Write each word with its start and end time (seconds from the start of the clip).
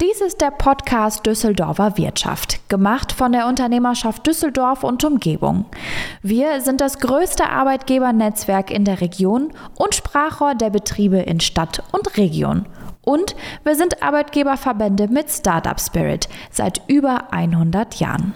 Dies 0.00 0.22
ist 0.22 0.40
der 0.40 0.50
Podcast 0.50 1.26
Düsseldorfer 1.26 1.98
Wirtschaft, 1.98 2.66
gemacht 2.70 3.12
von 3.12 3.32
der 3.32 3.46
Unternehmerschaft 3.46 4.26
Düsseldorf 4.26 4.82
und 4.82 5.04
Umgebung. 5.04 5.66
Wir 6.22 6.62
sind 6.62 6.80
das 6.80 7.00
größte 7.00 7.50
Arbeitgebernetzwerk 7.50 8.70
in 8.70 8.86
der 8.86 9.02
Region 9.02 9.52
und 9.74 9.94
Sprachrohr 9.94 10.54
der 10.54 10.70
Betriebe 10.70 11.18
in 11.18 11.40
Stadt 11.40 11.82
und 11.92 12.16
Region. 12.16 12.64
Und 13.02 13.36
wir 13.62 13.74
sind 13.74 14.02
Arbeitgeberverbände 14.02 15.08
mit 15.08 15.30
Startup 15.30 15.78
Spirit 15.78 16.30
seit 16.50 16.80
über 16.86 17.30
100 17.34 17.96
Jahren. 17.96 18.32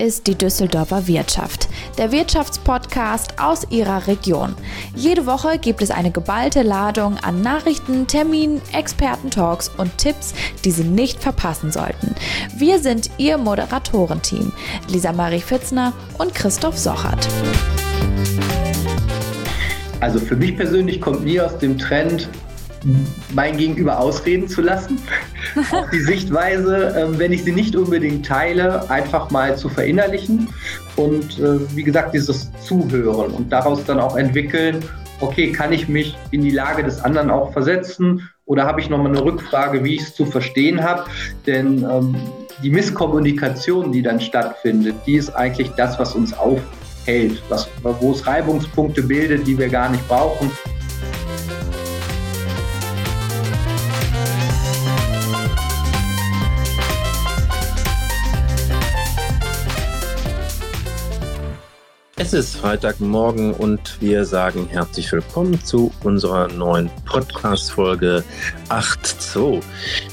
ist 0.03 0.27
die 0.27 0.35
Düsseldorfer 0.35 1.07
Wirtschaft, 1.07 1.69
der 1.97 2.11
Wirtschaftspodcast 2.11 3.39
aus 3.39 3.65
Ihrer 3.71 4.09
Region. 4.09 4.57
Jede 4.97 5.27
Woche 5.27 5.59
gibt 5.59 5.81
es 5.81 5.93
eine 5.93 6.11
geballte 6.11 6.63
Ladung 6.63 7.19
an 7.19 7.41
Nachrichten, 7.41 8.09
Terminen, 8.09 8.61
Expertentalks 8.73 9.71
und 9.79 9.97
Tipps, 9.99 10.35
die 10.65 10.73
Sie 10.73 10.83
nicht 10.83 11.23
verpassen 11.23 11.71
sollten. 11.71 12.17
Wir 12.57 12.81
sind 12.81 13.11
Ihr 13.17 13.39
Moderatorenteam, 13.39 14.53
Lisa 14.89 15.13
Marie 15.13 15.39
Fitzner 15.39 15.93
und 16.19 16.35
Christoph 16.35 16.77
Sochert. 16.77 17.29
Also 20.01 20.19
für 20.19 20.35
mich 20.35 20.57
persönlich 20.57 21.01
kommt 21.01 21.23
nie 21.25 21.41
aus 21.41 21.57
dem 21.59 21.79
Trend, 21.79 22.29
mein 23.35 23.57
Gegenüber 23.57 23.99
ausreden 23.99 24.49
zu 24.49 24.63
lassen. 24.63 25.01
Auch 25.73 25.89
die 25.91 26.01
Sichtweise, 26.01 26.95
ähm, 26.97 27.19
wenn 27.19 27.33
ich 27.33 27.45
sie 27.45 27.53
nicht 27.53 27.77
unbedingt 27.77 28.27
teile, 28.27 28.89
einfach 28.91 29.31
mal 29.31 29.57
zu 29.57 29.69
verinnerlichen 29.69 30.49
und 30.97 31.39
äh, 31.39 31.61
wie 31.75 31.83
gesagt, 31.83 32.15
dieses 32.15 32.51
Zuhören 32.65 33.33
und 33.33 33.53
daraus 33.53 33.85
dann 33.85 34.01
auch 34.01 34.17
entwickeln, 34.17 34.85
okay, 35.21 35.53
kann 35.53 35.73
ich 35.73 35.89
mich 35.89 36.17
in 36.31 36.43
die 36.43 36.51
Lage 36.51 36.83
des 36.83 37.03
anderen 37.03 37.31
auch 37.31 37.53
versetzen 37.53 38.29
oder 38.45 38.67
habe 38.67 38.81
ich 38.81 38.91
nochmal 38.91 39.09
eine 39.09 39.25
Rückfrage, 39.25 39.85
wie 39.85 39.95
ich 39.95 40.03
es 40.03 40.15
zu 40.15 40.27
verstehen 40.27 40.83
habe? 40.83 41.05
Denn 41.47 41.85
ähm, 41.85 42.17
die 42.63 42.71
Misskommunikation, 42.71 43.93
die 43.93 44.03
dann 44.03 44.21
stattfindet, 44.21 44.97
die 45.07 45.15
ist 45.15 45.31
eigentlich 45.31 45.71
das, 45.71 45.99
was 45.99 46.15
uns 46.15 46.33
aufhält, 46.33 47.43
was, 47.49 47.69
wo 47.83 48.13
es 48.13 48.27
Reibungspunkte 48.27 49.03
bildet, 49.03 49.47
die 49.47 49.57
wir 49.57 49.69
gar 49.69 49.91
nicht 49.91 50.07
brauchen. 50.09 50.51
Es 62.33 62.47
ist 62.47 62.57
Freitagmorgen 62.57 63.53
und 63.53 64.01
wir 64.01 64.25
sagen 64.25 64.67
herzlich 64.71 65.13
willkommen 65.13 65.63
zu 65.63 65.93
unserer 66.03 66.49
neuen 66.49 66.89
Podcast-Folge 67.05 68.25
8.2. 68.71 69.63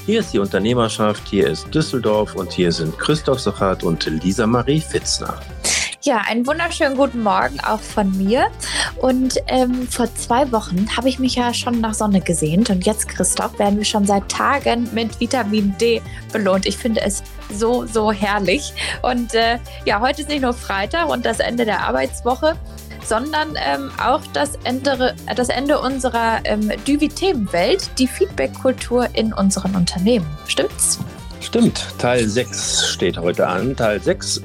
Hier 0.04 0.20
ist 0.20 0.34
die 0.34 0.38
Unternehmerschaft, 0.38 1.26
hier 1.26 1.48
ist 1.48 1.74
Düsseldorf 1.74 2.34
und 2.34 2.52
hier 2.52 2.72
sind 2.72 2.98
Christoph 2.98 3.40
Sochat 3.40 3.84
und 3.84 4.04
Lisa 4.04 4.46
Marie 4.46 4.82
Fitzner. 4.82 5.40
Ja, 6.02 6.22
einen 6.26 6.46
wunderschönen 6.46 6.96
guten 6.96 7.22
Morgen 7.22 7.60
auch 7.60 7.78
von 7.78 8.16
mir. 8.16 8.46
Und 9.02 9.34
ähm, 9.48 9.86
vor 9.86 10.12
zwei 10.14 10.50
Wochen 10.50 10.86
habe 10.96 11.10
ich 11.10 11.18
mich 11.18 11.34
ja 11.34 11.52
schon 11.52 11.78
nach 11.82 11.92
Sonne 11.92 12.22
gesehnt. 12.22 12.70
Und 12.70 12.86
jetzt, 12.86 13.06
Christoph, 13.06 13.58
werden 13.58 13.76
wir 13.76 13.84
schon 13.84 14.06
seit 14.06 14.26
Tagen 14.30 14.88
mit 14.94 15.20
Vitamin 15.20 15.76
D 15.78 16.00
belohnt. 16.32 16.64
Ich 16.64 16.78
finde 16.78 17.02
es 17.02 17.22
so, 17.52 17.84
so 17.84 18.10
herrlich. 18.12 18.72
Und 19.02 19.34
äh, 19.34 19.58
ja, 19.84 20.00
heute 20.00 20.22
ist 20.22 20.30
nicht 20.30 20.40
nur 20.40 20.54
Freitag 20.54 21.10
und 21.10 21.26
das 21.26 21.38
Ende 21.38 21.66
der 21.66 21.86
Arbeitswoche, 21.86 22.56
sondern 23.04 23.58
ähm, 23.62 23.90
auch 24.02 24.22
das 24.32 24.52
Ende, 24.64 25.14
das 25.36 25.50
Ende 25.50 25.78
unserer 25.78 26.40
ähm, 26.44 26.72
Düvi-Themenwelt, 26.88 27.90
die 27.98 28.06
Feedback-Kultur 28.06 29.06
in 29.12 29.34
unseren 29.34 29.76
Unternehmen. 29.76 30.26
Stimmt's? 30.46 30.98
Stimmt, 31.42 31.86
Teil 31.98 32.26
6 32.26 32.86
steht 32.86 33.18
heute 33.18 33.46
an. 33.46 33.76
Teil 33.76 34.00
6 34.00 34.40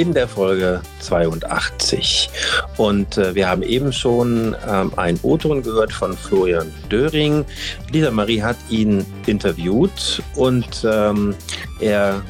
in 0.00 0.14
der 0.14 0.26
Folge 0.26 0.80
82. 1.00 2.30
Und 2.78 3.18
äh, 3.18 3.34
wir 3.34 3.48
haben 3.48 3.62
eben 3.62 3.92
schon 3.92 4.56
ähm, 4.66 4.92
einen 4.96 5.20
O-Ton 5.22 5.62
gehört 5.62 5.92
von 5.92 6.16
Florian 6.16 6.72
Döring. 6.90 7.44
Lisa 7.92 8.10
Marie 8.10 8.40
hat 8.40 8.56
ihn 8.70 9.04
interviewt 9.26 10.22
und 10.36 10.86
ähm, 10.90 11.34
er 11.80 12.22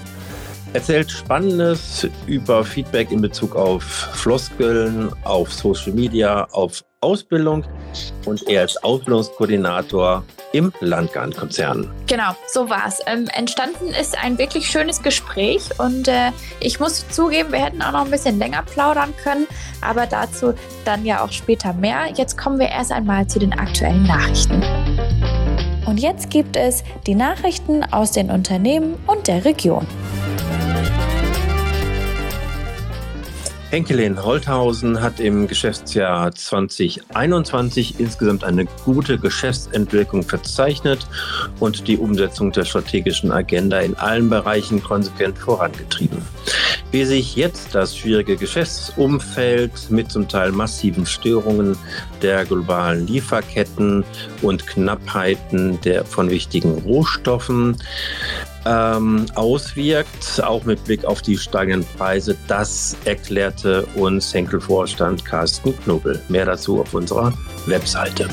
erzählt 0.73 1.13
Spannendes 1.13 2.09
über 2.27 2.65
Feedback 2.65 3.13
in 3.13 3.21
Bezug 3.21 3.55
auf 3.55 3.85
Floskeln, 3.85 5.13
auf 5.23 5.53
Social 5.53 5.93
Media, 5.93 6.49
auf 6.51 6.83
Ausbildung 7.03 7.65
und 8.27 8.47
er 8.47 8.63
als 8.63 8.77
Ausbildungskoordinator 8.83 10.23
im 10.53 10.73
Landgartenkonzern. 10.81 11.91
Genau, 12.07 12.33
so 12.53 12.69
war 12.69 12.87
es. 12.87 13.01
Ähm, 13.07 13.27
entstanden 13.33 13.89
ist 13.89 14.23
ein 14.23 14.37
wirklich 14.37 14.67
schönes 14.67 15.03
Gespräch 15.03 15.63
und 15.79 16.09
äh, 16.09 16.31
ich 16.61 16.79
muss 16.79 17.09
zugeben, 17.09 17.53
wir 17.53 17.65
hätten 17.65 17.81
auch 17.81 17.93
noch 17.93 18.05
ein 18.05 18.11
bisschen 18.11 18.39
länger 18.39 18.63
plaudern 18.63 19.15
können, 19.23 19.47
aber 19.81 20.07
dazu 20.07 20.53
dann 20.85 21.07
ja 21.07 21.25
auch 21.25 21.33
später 21.33 21.73
mehr. 21.73 22.09
Jetzt 22.15 22.37
kommen 22.37 22.59
wir 22.59 22.69
erst 22.69 22.93
einmal 22.93 23.27
zu 23.27 23.39
den 23.39 23.55
aktuellen 23.55 24.03
Nachrichten. 24.03 24.63
Und 25.87 25.99
jetzt 25.99 26.31
gibt 26.31 26.57
es 26.57 26.85
die 27.07 27.15
Nachrichten 27.15 27.83
aus 27.83 28.13
den 28.13 28.31
Unternehmen 28.31 28.99
und 29.07 29.27
der 29.27 29.45
Region. 29.45 29.87
Henkelin 33.71 34.21
Holthausen 34.25 35.01
hat 35.01 35.21
im 35.21 35.47
Geschäftsjahr 35.47 36.35
2021 36.35 38.01
insgesamt 38.01 38.43
eine 38.43 38.65
gute 38.85 39.17
Geschäftsentwicklung 39.17 40.25
verzeichnet 40.25 41.07
und 41.61 41.87
die 41.87 41.97
Umsetzung 41.97 42.51
der 42.51 42.65
strategischen 42.65 43.31
Agenda 43.31 43.79
in 43.79 43.95
allen 43.95 44.29
Bereichen 44.29 44.83
konsequent 44.83 45.39
vorangetrieben. 45.39 46.21
Wie 46.91 47.05
sich 47.05 47.37
jetzt 47.37 47.73
das 47.73 47.97
schwierige 47.97 48.37
Geschäftsumfeld 48.37 49.89
mit 49.89 50.11
zum 50.11 50.27
Teil 50.27 50.51
massiven 50.51 51.07
Störungen 51.07 51.79
der 52.23 52.45
globalen 52.45 53.07
Lieferketten 53.07 54.05
und 54.43 54.67
Knappheiten 54.67 55.81
der 55.83 56.05
von 56.05 56.29
wichtigen 56.29 56.73
Rohstoffen 56.79 57.77
ähm, 58.67 59.27
auswirkt, 59.35 60.43
auch 60.43 60.65
mit 60.65 60.83
Blick 60.85 61.05
auf 61.05 61.23
die 61.23 61.37
steigenden 61.37 61.87
Preise. 61.97 62.37
Das 62.49 62.97
erklärte 63.05 63.87
uns 63.95 64.33
Henkel-Vorstand 64.33 65.25
Carsten 65.25 65.77
Knobel. 65.81 66.21
Mehr 66.29 66.47
dazu 66.47 66.81
auf 66.81 66.95
unserer 66.95 67.33
Webseite. 67.67 68.29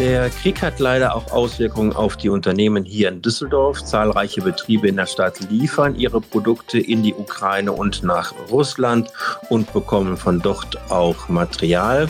Der 0.00 0.28
Krieg 0.28 0.60
hat 0.60 0.80
leider 0.80 1.14
auch 1.14 1.30
Auswirkungen 1.30 1.92
auf 1.92 2.16
die 2.16 2.28
Unternehmen 2.28 2.84
hier 2.84 3.10
in 3.10 3.22
Düsseldorf. 3.22 3.84
Zahlreiche 3.84 4.42
Betriebe 4.42 4.88
in 4.88 4.96
der 4.96 5.06
Stadt 5.06 5.38
liefern 5.50 5.94
ihre 5.94 6.20
Produkte 6.20 6.80
in 6.80 7.04
die 7.04 7.14
Ukraine 7.14 7.70
und 7.70 8.02
nach 8.02 8.34
Russland 8.50 9.08
und 9.50 9.72
bekommen 9.72 10.16
von 10.16 10.40
dort 10.40 10.78
auch 10.90 11.28
Material. 11.28 12.08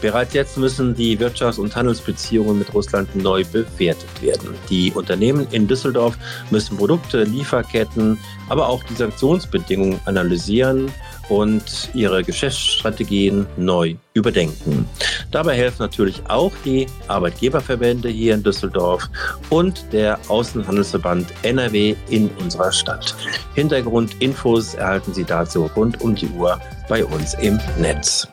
Bereits 0.00 0.34
jetzt 0.34 0.58
müssen 0.58 0.96
die 0.96 1.16
Wirtschafts- 1.16 1.60
und 1.60 1.76
Handelsbeziehungen 1.76 2.58
mit 2.58 2.74
Russland 2.74 3.14
neu 3.14 3.44
bewertet 3.44 4.20
werden. 4.20 4.54
Die 4.68 4.90
Unternehmen 4.90 5.46
in 5.52 5.68
Düsseldorf 5.68 6.18
müssen 6.50 6.76
Produkte, 6.76 7.22
Lieferketten, 7.22 8.18
aber 8.48 8.68
auch 8.68 8.82
die 8.82 8.94
Sanktionsbedingungen 8.94 10.00
analysieren 10.06 10.90
und 11.28 11.88
ihre 11.94 12.24
Geschäftsstrategien 12.24 13.46
neu 13.56 13.94
überdenken. 14.14 14.88
Dabei 15.32 15.56
helfen 15.56 15.82
natürlich 15.82 16.22
auch 16.28 16.52
die 16.64 16.86
Arbeitgeberverbände 17.08 18.08
hier 18.10 18.34
in 18.34 18.42
Düsseldorf 18.42 19.08
und 19.48 19.84
der 19.92 20.18
Außenhandelsverband 20.28 21.26
NRW 21.42 21.96
in 22.10 22.28
unserer 22.38 22.70
Stadt. 22.70 23.16
Hintergrundinfos 23.54 24.74
erhalten 24.74 25.14
Sie 25.14 25.24
dazu 25.24 25.70
rund 25.74 26.00
um 26.02 26.14
die 26.14 26.28
Uhr 26.28 26.60
bei 26.88 27.04
uns 27.04 27.34
im 27.34 27.58
Netz. 27.80 28.28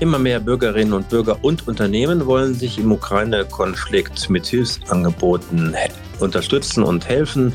Immer 0.00 0.18
mehr 0.20 0.38
Bürgerinnen 0.38 0.92
und 0.92 1.08
Bürger 1.08 1.38
und 1.42 1.66
Unternehmen 1.66 2.24
wollen 2.26 2.54
sich 2.54 2.78
im 2.78 2.92
Ukraine-Konflikt 2.92 4.30
mit 4.30 4.46
Hilfsangeboten 4.46 5.74
unterstützen 6.20 6.84
und 6.84 7.08
helfen. 7.08 7.52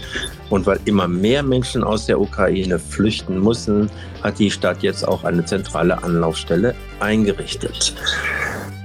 Und 0.50 0.66
weil 0.66 0.82
immer 0.84 1.08
mehr 1.08 1.42
Menschen 1.42 1.86
aus 1.86 2.06
der 2.06 2.20
Ukraine 2.20 2.80
flüchten 2.80 3.42
müssen, 3.42 3.90
hat 4.22 4.40
die 4.40 4.52
Stadt 4.52 4.84
jetzt 4.84 5.08
auch 5.08 5.24
eine 5.24 5.46
zentrale 5.46 6.04
Anlaufstelle 6.04 6.76
eingerichtet. 7.00 7.96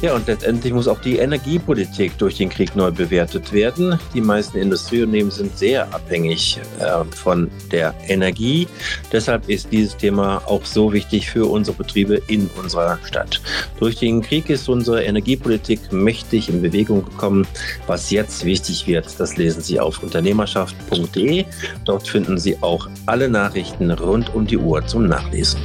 Ja, 0.03 0.15
und 0.15 0.27
letztendlich 0.27 0.73
muss 0.73 0.89
auch 0.89 1.01
die 1.03 1.19
Energiepolitik 1.19 2.17
durch 2.17 2.39
den 2.39 2.49
Krieg 2.49 2.75
neu 2.75 2.91
bewertet 2.91 3.53
werden. 3.53 3.99
Die 4.15 4.23
meisten 4.23 4.57
Industrieunternehmen 4.57 5.31
sind 5.31 5.59
sehr 5.59 5.93
abhängig 5.93 6.59
äh, 6.79 7.05
von 7.15 7.51
der 7.71 7.95
Energie. 8.09 8.67
Deshalb 9.13 9.47
ist 9.51 9.71
dieses 9.71 9.95
Thema 9.95 10.41
auch 10.47 10.65
so 10.65 10.91
wichtig 10.95 11.29
für 11.29 11.45
unsere 11.45 11.77
Betriebe 11.77 12.23
in 12.29 12.49
unserer 12.59 12.99
Stadt. 13.05 13.43
Durch 13.79 13.97
den 13.97 14.23
Krieg 14.23 14.49
ist 14.49 14.71
unsere 14.71 15.05
Energiepolitik 15.05 15.93
mächtig 15.93 16.49
in 16.49 16.63
Bewegung 16.63 17.05
gekommen. 17.05 17.47
Was 17.87 18.11
jetzt 18.11 18.47
wichtig 18.47 18.87
wird, 18.87 19.21
das 19.21 19.37
lesen 19.37 19.61
Sie 19.61 19.79
auf 19.79 20.03
unternehmerschaft.de. 20.03 21.45
Dort 21.85 22.09
finden 22.09 22.39
Sie 22.39 22.57
auch 22.63 22.89
alle 23.05 23.29
Nachrichten 23.29 23.91
rund 23.91 24.35
um 24.35 24.47
die 24.47 24.57
Uhr 24.57 24.87
zum 24.87 25.09
Nachlesen. 25.09 25.61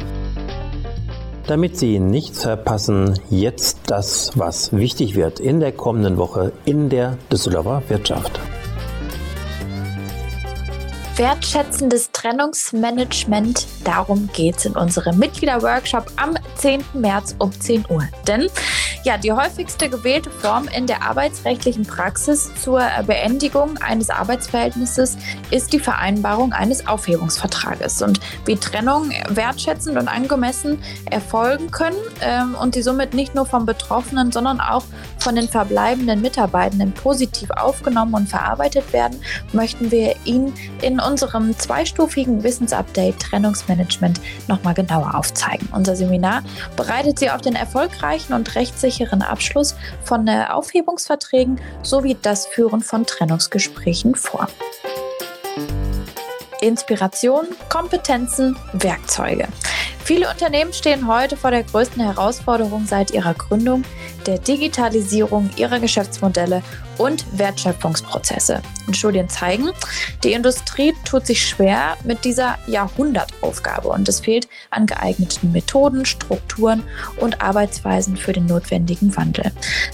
Damit 1.48 1.78
Sie 1.78 2.00
nichts 2.00 2.42
verpassen, 2.42 3.20
jetzt 3.30 3.78
das, 3.86 4.32
was 4.36 4.74
wichtig 4.74 5.16
wird 5.16 5.40
in 5.40 5.60
der 5.60 5.72
kommenden 5.72 6.18
Woche 6.18 6.54
in 6.66 6.90
der 6.90 7.20
Düsseldorfer 7.32 7.84
Wirtschaft. 7.88 8.40
Wertschätzendes 11.18 12.12
Trennungsmanagement, 12.12 13.68
darum 13.86 14.30
geht 14.34 14.58
es 14.58 14.66
in 14.66 14.74
unserem 14.76 15.18
Mitgliederworkshop 15.18 16.12
am 16.18 16.36
10. 16.56 16.84
März 16.94 17.38
um 17.40 17.54
10 17.54 17.86
Uhr. 17.88 18.04
Denn 18.28 18.50
ja, 19.06 19.18
die 19.18 19.32
häufigste 19.32 19.88
gewählte 19.88 20.30
Form 20.30 20.68
in 20.68 20.88
der 20.88 21.04
arbeitsrechtlichen 21.04 21.86
Praxis 21.86 22.52
zur 22.62 22.82
Beendigung 23.08 23.78
eines 23.78 24.10
Arbeitsverhältnisses 24.10 25.18
ist 25.52 25.72
die 25.72 25.80
Vereinbarung 25.80 26.52
eines 26.52 26.86
Aufhebungsvertrages. 26.86 28.02
Und 28.02 28.20
wie 28.46 28.58
Trennung 28.58 29.12
wertschätzend 29.30 29.98
und 29.98 30.10
angemessen 30.10 30.84
erfolgen 31.10 31.72
können 31.72 31.96
ähm, 32.20 32.56
und 32.60 32.76
die 32.76 32.82
somit 32.82 33.14
nicht 33.14 33.36
nur 33.36 33.46
vom 33.46 33.66
Betroffenen, 33.66 34.34
sondern 34.34 34.60
auch 34.60 34.84
von 35.20 35.36
den 35.36 35.48
verbleibenden 35.48 36.22
Mitarbeitenden 36.22 36.92
positiv 36.92 37.50
aufgenommen 37.52 38.14
und 38.14 38.30
verarbeitet 38.30 38.92
werden, 38.94 39.20
möchten 39.54 39.92
wir 39.92 40.16
Ihnen 40.26 40.54
in 40.82 41.00
unserem 41.00 41.58
zweistufigen 41.58 42.44
Wissensupdate 42.44 43.20
Trennungsmanagement 43.20 44.20
nochmal 44.48 44.74
genauer 44.74 45.16
aufzeigen. 45.16 45.70
Unser 45.72 45.96
Seminar 45.96 46.44
bereitet 46.76 47.20
Sie 47.20 47.30
auf 47.30 47.42
den 47.42 47.56
erfolgreichen 47.56 48.34
und 48.34 48.56
rechtssicheren 48.56 49.06
sicheren 49.06 49.22
Abschluss 49.22 49.76
von 50.04 50.28
äh, 50.28 50.46
Aufhebungsverträgen 50.50 51.60
sowie 51.84 52.18
das 52.22 52.46
Führen 52.48 52.82
von 52.82 53.06
Trennungsgesprächen 53.06 54.16
vor. 54.16 54.48
Inspiration, 56.62 57.46
Kompetenzen, 57.70 58.58
Werkzeuge. 58.74 59.48
Viele 60.06 60.30
Unternehmen 60.30 60.72
stehen 60.72 61.08
heute 61.08 61.36
vor 61.36 61.50
der 61.50 61.64
größten 61.64 62.00
Herausforderung 62.00 62.86
seit 62.86 63.10
ihrer 63.10 63.34
Gründung, 63.34 63.84
der 64.28 64.38
Digitalisierung 64.38 65.50
ihrer 65.56 65.80
Geschäftsmodelle 65.80 66.62
und 67.00 67.26
Wertschöpfungsprozesse. 67.40 68.62
Und 68.86 68.96
Studien 68.96 69.30
zeigen, 69.30 69.72
die 70.24 70.34
Industrie 70.34 70.94
tut 71.06 71.26
sich 71.26 71.44
schwer 71.44 71.98
mit 72.04 72.24
dieser 72.24 72.60
Jahrhundertaufgabe 72.68 73.88
und 73.88 74.08
es 74.08 74.20
fehlt 74.20 74.48
an 74.70 74.86
geeigneten 74.86 75.52
Methoden, 75.52 76.06
Strukturen 76.06 76.84
und 77.18 77.42
Arbeitsweisen 77.42 78.16
für 78.16 78.32
den 78.32 78.46
notwendigen 78.46 79.18
Wandel. 79.18 79.52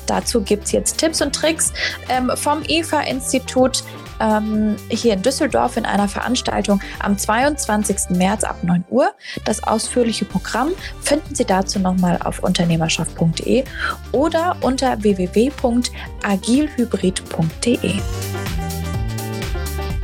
Dazu 0.08 0.42
gibt 0.42 0.66
es 0.66 0.74
jetzt 0.74 0.98
Tipps 0.98 1.22
und 1.22 1.34
Tricks 1.34 1.72
ähm, 2.10 2.30
vom 2.36 2.64
IFA-Institut 2.64 3.86
ähm, 4.22 4.76
hier 4.90 5.14
in 5.14 5.22
Düsseldorf 5.22 5.78
in 5.78 5.86
einer 5.86 6.08
Veranstaltung 6.08 6.82
am 7.00 7.16
22. 7.18 8.12
März 8.12 8.44
ab 8.44 8.64
9 8.64 8.84
Uhr. 8.90 9.14
Das 9.46 9.64
ausführliche 9.64 10.26
Programm 10.26 10.72
finden 11.02 11.34
Sie 11.36 11.46
dazu 11.46 11.80
nochmal 11.80 12.20
auf 12.24 12.44
unternehmerschaft.de 12.44 13.64
oder 14.12 14.58
unter 14.62 15.02
www.agilhybrid.de. 15.02 17.94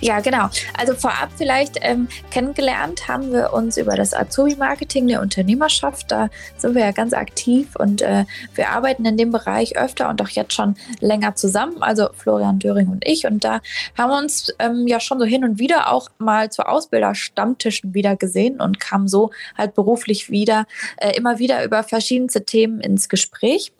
Ja, 0.00 0.20
genau. 0.20 0.48
Also 0.76 0.94
vorab 0.94 1.30
vielleicht 1.36 1.78
ähm, 1.80 2.08
kennengelernt 2.30 3.08
haben 3.08 3.32
wir 3.32 3.52
uns 3.52 3.76
über 3.76 3.96
das 3.96 4.12
Azubi-Marketing 4.12 5.08
der 5.08 5.22
Unternehmerschaft. 5.22 6.10
Da 6.10 6.28
sind 6.56 6.74
wir 6.74 6.82
ja 6.82 6.92
ganz 6.92 7.12
aktiv 7.12 7.74
und 7.76 8.02
äh, 8.02 8.24
wir 8.54 8.70
arbeiten 8.70 9.04
in 9.06 9.16
dem 9.16 9.30
Bereich 9.30 9.76
öfter 9.76 10.08
und 10.08 10.20
auch 10.20 10.28
jetzt 10.28 10.52
schon 10.52 10.76
länger 11.00 11.34
zusammen. 11.34 11.82
Also 11.82 12.08
Florian 12.14 12.58
Döring 12.58 12.88
und 12.88 13.06
ich. 13.06 13.26
Und 13.26 13.44
da 13.44 13.60
haben 13.96 14.10
wir 14.10 14.18
uns 14.18 14.54
ähm, 14.58 14.86
ja 14.86 15.00
schon 15.00 15.18
so 15.18 15.24
hin 15.24 15.44
und 15.44 15.58
wieder 15.58 15.92
auch 15.92 16.10
mal 16.18 16.50
zu 16.50 16.66
Ausbilderstammtischen 16.66 17.94
wieder 17.94 18.16
gesehen 18.16 18.60
und 18.60 18.80
kamen 18.80 19.08
so 19.08 19.30
halt 19.56 19.74
beruflich 19.74 20.30
wieder 20.30 20.66
äh, 20.98 21.16
immer 21.16 21.38
wieder 21.38 21.64
über 21.64 21.82
verschiedenste 21.82 22.44
Themen 22.44 22.80
ins 22.80 23.08
Gespräch. 23.08 23.72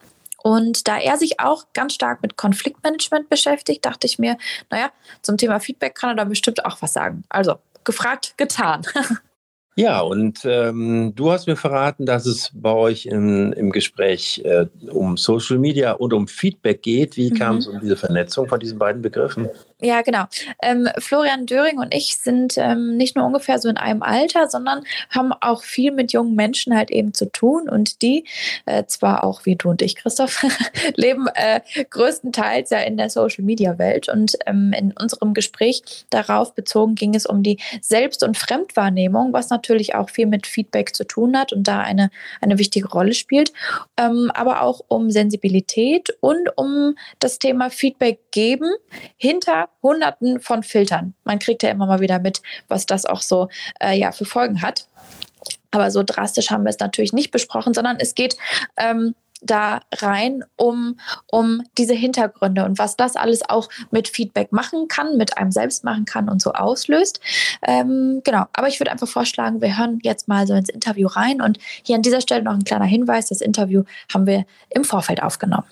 Und 0.47 0.87
da 0.87 0.97
er 0.97 1.17
sich 1.17 1.41
auch 1.41 1.65
ganz 1.75 1.95
stark 1.95 2.23
mit 2.23 2.37
Konfliktmanagement 2.37 3.29
beschäftigt, 3.29 3.85
dachte 3.85 4.07
ich 4.07 4.21
mir, 4.21 4.39
naja, 4.71 4.93
zum 5.21 5.37
Thema 5.37 5.59
Feedback 5.59 5.97
kann 5.97 6.11
er 6.11 6.15
da 6.15 6.23
bestimmt 6.23 6.65
auch 6.65 6.81
was 6.81 6.93
sagen. 6.93 7.25
Also 7.29 7.57
gefragt, 7.83 8.35
getan. 8.37 8.83
Ja, 9.79 10.01
und 10.01 10.41
ähm, 10.47 11.13
du 11.15 11.31
hast 11.31 11.47
mir 11.47 11.55
verraten, 11.55 12.07
dass 12.07 12.25
es 12.25 12.51
bei 12.55 12.73
euch 12.73 13.05
in, 13.05 13.53
im 13.53 13.73
Gespräch 13.73 14.41
äh, 14.43 14.65
um 14.89 15.19
Social 15.19 15.59
Media 15.59 15.93
und 15.93 16.15
um 16.15 16.29
Feedback 16.29 16.81
geht. 16.81 17.19
Wie 17.19 17.31
mhm. 17.31 17.35
kam 17.35 17.57
es 17.59 17.67
um 17.67 17.79
diese 17.81 17.99
Vernetzung 17.99 18.49
von 18.49 18.59
diesen 18.59 18.79
beiden 18.79 19.03
Begriffen? 19.03 19.51
Ja, 19.83 20.01
genau. 20.01 20.25
Ähm, 20.63 20.89
Florian 20.97 21.45
Döring 21.45 21.79
und 21.79 21.93
ich 21.93 22.17
sind 22.17 22.57
ähm, 22.57 22.97
nicht 22.97 23.15
nur 23.15 23.27
ungefähr 23.27 23.59
so 23.59 23.69
in 23.69 23.77
einem 23.77 24.03
Alter, 24.03 24.49
sondern 24.49 24.85
haben 25.11 25.35
auch 25.35 25.63
viel 25.65 25.93
mit 25.93 26.15
jungen 26.15 26.35
Menschen 26.35 26.75
halt 26.75 26.91
eben 26.91 27.13
zu 27.13 27.31
tun. 27.31 27.69
Und 27.69 28.01
die, 28.01 28.25
äh, 28.65 28.87
zwar 28.87 29.23
auch 29.23 29.45
wie 29.45 29.55
du 29.57 29.69
und 29.69 29.83
ich, 29.83 29.97
Christoph, 29.97 30.47
leben 30.95 31.27
äh, 31.35 31.61
größtenteils 31.91 32.71
ja 32.71 32.79
in 32.79 32.97
der 32.97 33.11
Social-Media-Welt. 33.11 34.09
Und 34.09 34.39
ähm, 34.47 34.73
in 34.73 34.93
unserem 34.99 35.35
Gespräch 35.35 36.07
darauf 36.09 36.55
bezogen 36.55 36.95
ging 36.95 37.15
es 37.15 37.27
um 37.27 37.43
die 37.43 37.59
Selbst- 37.83 38.23
und 38.25 38.39
Fremdwahrnehmung, 38.39 39.35
was 39.35 39.51
natürlich 39.51 39.95
auch 39.95 40.09
viel 40.09 40.27
mit 40.27 40.47
Feedback 40.47 40.97
zu 40.97 41.05
tun 41.05 41.37
hat 41.37 41.53
und 41.53 41.69
da 41.69 41.81
eine, 41.81 42.09
eine 42.41 42.59
wichtige 42.59 42.89
Rolle 42.89 43.13
spielt. 43.13 43.53
Ähm, 43.99 44.31
aber 44.33 44.63
auch 44.63 44.81
um 44.89 45.11
Sensibilität 45.11 46.17
und 46.21 46.49
um 46.57 46.95
das 47.19 47.39
Thema 47.39 47.69
Feedback 47.69 48.21
geben 48.31 48.71
hinter 49.19 49.66
Hunderten 49.83 50.41
von 50.41 50.63
Filtern. 50.63 51.15
Man 51.25 51.39
kriegt 51.39 51.63
ja 51.63 51.71
immer 51.71 51.87
mal 51.87 52.01
wieder 52.01 52.19
mit, 52.19 52.43
was 52.69 52.87
das 52.87 53.07
auch 53.07 53.21
so 53.21 53.49
äh, 53.81 53.99
ja, 53.99 54.13
für 54.13 54.25
Folgen 54.25 54.63
hat. 54.63 54.87
Aber 55.71 55.91
so 55.91 56.03
drastisch 56.03 56.51
haben 56.51 56.65
wir 56.65 56.71
es 56.71 56.79
natürlich 56.79 57.13
nicht 57.13 57.31
besprochen, 57.31 57.75
sondern 57.75 57.99
es 57.99 58.15
geht 58.15 58.37
ähm, 58.77 59.15
da 59.43 59.81
rein 59.97 60.45
um, 60.57 60.99
um 61.31 61.63
diese 61.77 61.95
Hintergründe 61.95 62.65
und 62.65 62.79
was 62.79 62.97
das 62.97 63.17
alles 63.17 63.49
auch 63.49 63.69
mit 63.91 64.09
Feedback 64.09 64.53
machen 64.53 64.89
kann, 64.89 65.17
mit 65.17 65.37
einem 65.37 65.53
selbst 65.53 65.85
machen 65.85 66.05
kann 66.05 66.29
und 66.29 66.41
so 66.41 66.53
auslöst. 66.53 67.21
Ähm, 67.63 68.23
genau, 68.25 68.45
aber 68.53 68.69
ich 68.69 68.81
würde 68.81 68.93
einfach 68.93 69.09
vorschlagen, 69.09 69.61
wir 69.61 69.79
hören 69.79 69.99
jetzt 70.03 70.29
mal 70.29 70.47
so 70.47 70.55
ins 70.55 70.69
Interview 70.69 71.09
rein 71.09 71.41
und 71.41 71.59
hier 71.83 71.97
an 71.97 72.03
dieser 72.03 72.21
Stelle 72.21 72.43
noch 72.43 72.55
ein 72.55 72.65
kleiner 72.65 72.87
Hinweis, 72.87 73.29
das 73.29 73.41
Interview 73.41 73.85
haben 74.13 74.27
wir 74.27 74.47
im 74.71 74.85
Vorfeld 74.85 75.23
aufgenommen. 75.23 75.67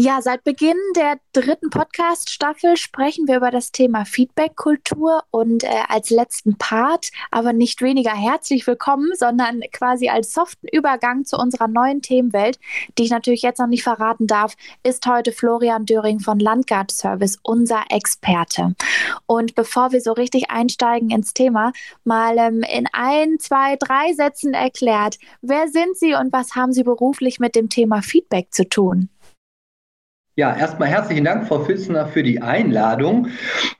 Ja, 0.00 0.22
seit 0.22 0.44
Beginn 0.44 0.76
der 0.94 1.18
dritten 1.32 1.70
Podcast-Staffel 1.70 2.76
sprechen 2.76 3.26
wir 3.26 3.38
über 3.38 3.50
das 3.50 3.72
Thema 3.72 4.04
Feedback-Kultur 4.04 5.24
und 5.32 5.64
äh, 5.64 5.70
als 5.88 6.10
letzten 6.10 6.56
Part, 6.56 7.10
aber 7.32 7.52
nicht 7.52 7.82
weniger 7.82 8.12
herzlich 8.12 8.64
willkommen, 8.68 9.10
sondern 9.16 9.60
quasi 9.72 10.08
als 10.08 10.32
soften 10.32 10.68
Übergang 10.68 11.24
zu 11.24 11.36
unserer 11.36 11.66
neuen 11.66 12.00
Themenwelt, 12.00 12.60
die 12.96 13.02
ich 13.02 13.10
natürlich 13.10 13.42
jetzt 13.42 13.58
noch 13.58 13.66
nicht 13.66 13.82
verraten 13.82 14.28
darf, 14.28 14.54
ist 14.84 15.04
heute 15.04 15.32
Florian 15.32 15.84
Döring 15.84 16.20
von 16.20 16.38
Landguard 16.38 16.92
Service 16.92 17.36
unser 17.42 17.82
Experte. 17.90 18.76
Und 19.26 19.56
bevor 19.56 19.90
wir 19.90 20.00
so 20.00 20.12
richtig 20.12 20.48
einsteigen 20.48 21.10
ins 21.10 21.34
Thema, 21.34 21.72
mal 22.04 22.38
ähm, 22.38 22.62
in 22.62 22.86
ein, 22.92 23.40
zwei, 23.40 23.74
drei 23.74 24.12
Sätzen 24.12 24.54
erklärt, 24.54 25.18
wer 25.42 25.66
sind 25.66 25.96
Sie 25.96 26.14
und 26.14 26.32
was 26.32 26.54
haben 26.54 26.72
Sie 26.72 26.84
beruflich 26.84 27.40
mit 27.40 27.56
dem 27.56 27.68
Thema 27.68 28.00
Feedback 28.00 28.54
zu 28.54 28.68
tun? 28.68 29.08
Ja, 30.38 30.56
erstmal 30.56 30.86
herzlichen 30.86 31.24
Dank, 31.24 31.48
Frau 31.48 31.58
Fissner, 31.64 32.06
für 32.06 32.22
die 32.22 32.40
Einladung. 32.40 33.26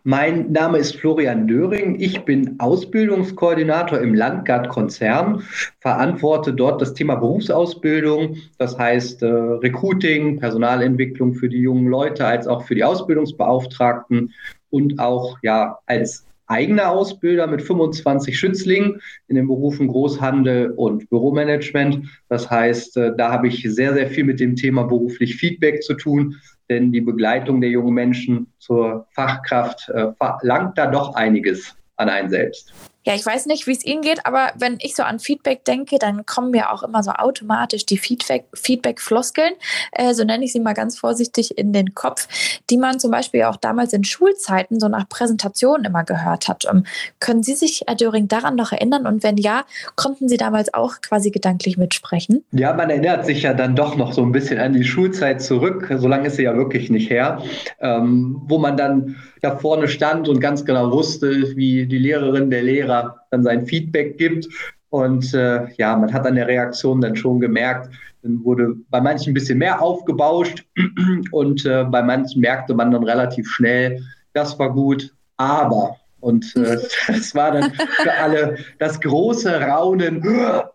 Mein 0.02 0.50
Name 0.50 0.78
ist 0.78 0.96
Florian 0.96 1.46
Döring. 1.46 2.00
Ich 2.00 2.24
bin 2.24 2.58
Ausbildungskoordinator 2.58 4.00
im 4.00 4.12
Landgard-Konzern, 4.12 5.44
verantworte 5.78 6.52
dort 6.52 6.82
das 6.82 6.94
Thema 6.94 7.14
Berufsausbildung, 7.14 8.38
das 8.58 8.76
heißt 8.76 9.22
äh, 9.22 9.26
Recruiting, 9.26 10.40
Personalentwicklung 10.40 11.34
für 11.34 11.48
die 11.48 11.60
jungen 11.60 11.86
Leute, 11.86 12.26
als 12.26 12.48
auch 12.48 12.64
für 12.64 12.74
die 12.74 12.82
Ausbildungsbeauftragten 12.82 14.34
und 14.70 14.98
auch 14.98 15.38
ja 15.42 15.78
als 15.86 16.26
eigener 16.48 16.90
Ausbilder 16.90 17.46
mit 17.46 17.62
25 17.62 18.38
Schützlingen 18.38 19.00
in 19.28 19.36
den 19.36 19.46
Berufen 19.46 19.88
Großhandel 19.88 20.72
und 20.72 21.08
Büromanagement. 21.10 22.08
Das 22.28 22.50
heißt, 22.50 22.96
äh, 22.96 23.12
da 23.16 23.30
habe 23.30 23.48
ich 23.48 23.62
sehr, 23.62 23.94
sehr 23.94 24.08
viel 24.08 24.24
mit 24.24 24.40
dem 24.40 24.56
Thema 24.56 24.84
beruflich 24.84 25.36
Feedback 25.36 25.82
zu 25.82 25.94
tun, 25.94 26.36
denn 26.68 26.92
die 26.92 27.00
Begleitung 27.00 27.60
der 27.60 27.70
jungen 27.70 27.94
Menschen 27.94 28.52
zur 28.58 29.06
Fachkraft 29.10 29.88
äh, 29.90 30.12
verlangt 30.18 30.76
da 30.76 30.86
doch 30.86 31.14
einiges 31.14 31.76
an 31.96 32.08
einen 32.08 32.30
selbst. 32.30 32.72
Ja, 33.08 33.14
ich 33.14 33.24
weiß 33.24 33.46
nicht, 33.46 33.66
wie 33.66 33.72
es 33.72 33.86
Ihnen 33.86 34.02
geht, 34.02 34.26
aber 34.26 34.50
wenn 34.58 34.76
ich 34.82 34.94
so 34.94 35.02
an 35.02 35.18
Feedback 35.18 35.64
denke, 35.64 35.98
dann 35.98 36.26
kommen 36.26 36.50
mir 36.50 36.70
auch 36.70 36.82
immer 36.82 37.02
so 37.02 37.10
automatisch 37.10 37.86
die 37.86 37.96
Feedback-Floskeln, 37.96 39.54
äh, 39.92 40.12
so 40.12 40.24
nenne 40.24 40.44
ich 40.44 40.52
sie 40.52 40.60
mal 40.60 40.74
ganz 40.74 40.98
vorsichtig, 40.98 41.56
in 41.56 41.72
den 41.72 41.94
Kopf, 41.94 42.28
die 42.68 42.76
man 42.76 43.00
zum 43.00 43.10
Beispiel 43.10 43.44
auch 43.44 43.56
damals 43.56 43.94
in 43.94 44.04
Schulzeiten 44.04 44.78
so 44.78 44.88
nach 44.88 45.08
Präsentationen 45.08 45.86
immer 45.86 46.04
gehört 46.04 46.48
hat. 46.48 46.66
Ähm, 46.70 46.84
können 47.18 47.42
Sie 47.42 47.54
sich, 47.54 47.82
Herr 47.86 47.94
Döring, 47.94 48.28
daran 48.28 48.56
noch 48.56 48.72
erinnern? 48.72 49.06
Und 49.06 49.22
wenn 49.22 49.38
ja, 49.38 49.64
konnten 49.96 50.28
Sie 50.28 50.36
damals 50.36 50.74
auch 50.74 51.00
quasi 51.00 51.30
gedanklich 51.30 51.78
mitsprechen? 51.78 52.44
Ja, 52.52 52.74
man 52.74 52.90
erinnert 52.90 53.24
sich 53.24 53.40
ja 53.40 53.54
dann 53.54 53.74
doch 53.74 53.96
noch 53.96 54.12
so 54.12 54.20
ein 54.20 54.32
bisschen 54.32 54.58
an 54.58 54.74
die 54.74 54.84
Schulzeit 54.84 55.40
zurück. 55.40 55.90
So 55.96 56.08
lange 56.08 56.26
ist 56.26 56.36
sie 56.36 56.42
ja 56.42 56.54
wirklich 56.54 56.90
nicht 56.90 57.08
her, 57.08 57.40
ähm, 57.80 58.42
wo 58.44 58.58
man 58.58 58.76
dann 58.76 59.16
da 59.42 59.56
vorne 59.56 59.88
stand 59.88 60.28
und 60.28 60.40
ganz 60.40 60.64
genau 60.64 60.90
wusste, 60.90 61.56
wie 61.56 61.86
die 61.86 61.98
Lehrerin, 61.98 62.50
der 62.50 62.62
Lehrer 62.62 63.16
dann 63.30 63.42
sein 63.42 63.66
Feedback 63.66 64.18
gibt. 64.18 64.48
Und 64.90 65.34
äh, 65.34 65.66
ja, 65.76 65.96
man 65.96 66.12
hat 66.12 66.26
an 66.26 66.36
der 66.36 66.48
Reaktion 66.48 67.00
dann 67.00 67.16
schon 67.16 67.40
gemerkt, 67.40 67.90
dann 68.22 68.42
wurde 68.44 68.74
bei 68.90 69.00
manchen 69.00 69.30
ein 69.30 69.34
bisschen 69.34 69.58
mehr 69.58 69.80
aufgebauscht 69.80 70.64
und 71.30 71.64
äh, 71.66 71.84
bei 71.84 72.02
manchen 72.02 72.40
merkte 72.40 72.74
man 72.74 72.90
dann 72.90 73.04
relativ 73.04 73.48
schnell, 73.48 74.02
das 74.32 74.58
war 74.58 74.72
gut, 74.72 75.14
aber. 75.36 75.96
Und 76.20 76.56
äh, 76.56 76.78
das 77.06 77.34
war 77.34 77.52
dann 77.52 77.72
für 77.72 78.12
alle 78.12 78.58
das 78.78 79.00
große 79.00 79.60
Raunen, 79.60 80.22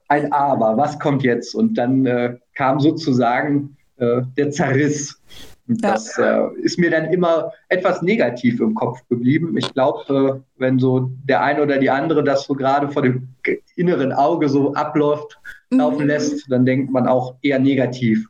ein 0.08 0.32
Aber, 0.32 0.78
was 0.78 0.98
kommt 1.00 1.24
jetzt? 1.24 1.54
Und 1.54 1.78
dann 1.78 2.06
äh, 2.06 2.38
kam 2.56 2.80
sozusagen 2.80 3.76
äh, 3.98 4.22
der 4.38 4.52
Zerriss. 4.52 5.20
Das 5.68 6.18
äh, 6.18 6.48
ist 6.62 6.78
mir 6.78 6.92
dann 6.92 7.06
immer 7.06 7.52
etwas 7.70 8.02
negativ 8.02 8.60
im 8.60 8.76
Kopf 8.76 9.00
geblieben. 9.08 9.56
Ich 9.58 9.74
glaube, 9.74 10.44
äh, 10.44 10.60
wenn 10.60 10.78
so 10.78 11.12
der 11.24 11.42
eine 11.42 11.62
oder 11.62 11.78
die 11.78 11.90
andere 11.90 12.24
das 12.24 12.44
so 12.44 12.54
gerade 12.54 12.90
vor 12.90 13.02
dem 13.02 13.30
inneren 13.76 14.12
Auge 14.12 14.50
so 14.50 14.74
abläuft, 14.74 15.40
mhm. 15.70 15.78
laufen 15.78 16.08
lässt, 16.08 16.52
dann 16.52 16.66
denkt 16.66 16.92
man 16.92 17.08
auch 17.08 17.36
eher 17.42 17.60
negativ 17.60 18.28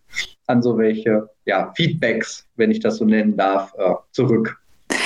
an 0.48 0.62
so 0.62 0.78
welche 0.78 1.30
ja, 1.46 1.72
Feedbacks, 1.75 2.48
wenn 2.56 2.70
ich 2.70 2.80
das 2.80 2.98
so 2.98 3.06
nennen 3.06 3.36
darf, 3.36 3.74
äh, 3.78 3.94
zurück. 4.12 4.62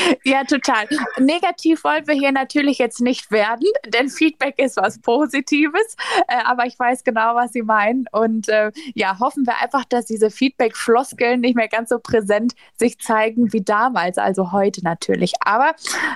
Ja, 0.24 0.44
total. 0.44 0.88
Negativ 1.18 1.84
wollen 1.84 2.08
wir 2.08 2.14
hier 2.14 2.32
natürlich 2.32 2.78
jetzt 2.78 3.02
nicht 3.02 3.32
werden, 3.32 3.68
denn 3.88 4.10
Feedback 4.10 4.60
ist 4.60 4.78
was 4.78 5.00
Positives. 5.00 5.96
Äh, 6.28 6.44
aber 6.44 6.66
ich 6.66 6.78
weiß 6.78 7.04
genau, 7.04 7.36
was 7.36 7.54
Sie 7.54 7.62
meinen. 7.62 8.06
Und 8.12 8.50
äh, 8.50 8.72
ja, 8.94 9.20
hoffen 9.20 9.46
wir 9.46 9.62
einfach, 9.62 9.86
dass 9.86 10.06
diese 10.06 10.30
Feedback-Floskeln 10.30 11.42
nicht 11.42 11.56
mehr 11.56 11.68
ganz 11.68 11.90
so 11.90 12.00
präsent 12.00 12.54
sich 12.76 13.00
zeigen 13.00 13.54
wie 13.54 13.62
damals, 13.62 14.18
also 14.18 14.52
heute 14.52 14.84
natürlich. 14.84 15.34
Aber 15.42 15.74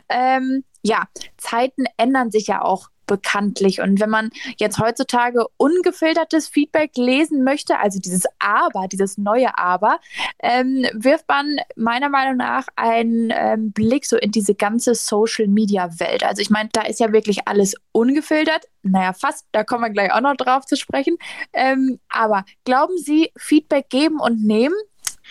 ähm, 0.10 0.64
ja, 0.84 1.04
Zeiten 1.38 1.86
ändern 1.98 2.32
sich 2.32 2.48
ja 2.48 2.62
auch 2.62 2.90
bekanntlich. 3.12 3.82
Und 3.82 4.00
wenn 4.00 4.10
man 4.10 4.30
jetzt 4.58 4.80
heutzutage 4.80 5.46
ungefiltertes 5.58 6.48
Feedback 6.48 6.92
lesen 6.96 7.44
möchte, 7.44 7.78
also 7.78 8.00
dieses 8.00 8.24
Aber, 8.40 8.88
dieses 8.88 9.18
neue 9.18 9.58
Aber, 9.58 10.00
ähm, 10.40 10.88
wirft 10.94 11.28
man 11.28 11.58
meiner 11.76 12.08
Meinung 12.08 12.38
nach 12.38 12.68
einen 12.78 13.30
ähm, 13.36 13.74
Blick 13.74 14.06
so 14.06 14.16
in 14.16 14.32
diese 14.32 14.56
ganze 14.56 14.96
Social-Media-Welt. 14.96 16.24
Also 16.24 16.42
ich 16.42 16.50
meine, 16.50 16.70
da 16.72 16.84
ist 16.84 17.02
ja 17.02 17.12
wirklich 17.12 17.50
alles 17.50 17.76
ungefiltert. 17.92 18.64
Naja, 18.82 19.12
fast, 19.12 19.46
da 19.52 19.66
kommen 19.66 19.84
wir 19.84 19.90
gleich 19.90 20.14
auch 20.14 20.22
noch 20.22 20.38
drauf 20.38 20.66
zu 20.66 20.78
sprechen. 20.78 21.18
Ähm, 21.52 22.00
aber 22.08 22.46
glauben 22.64 22.98
Sie, 22.98 23.34
Feedback 23.36 23.90
geben 23.90 24.22
und 24.22 24.42
nehmen 24.42 24.76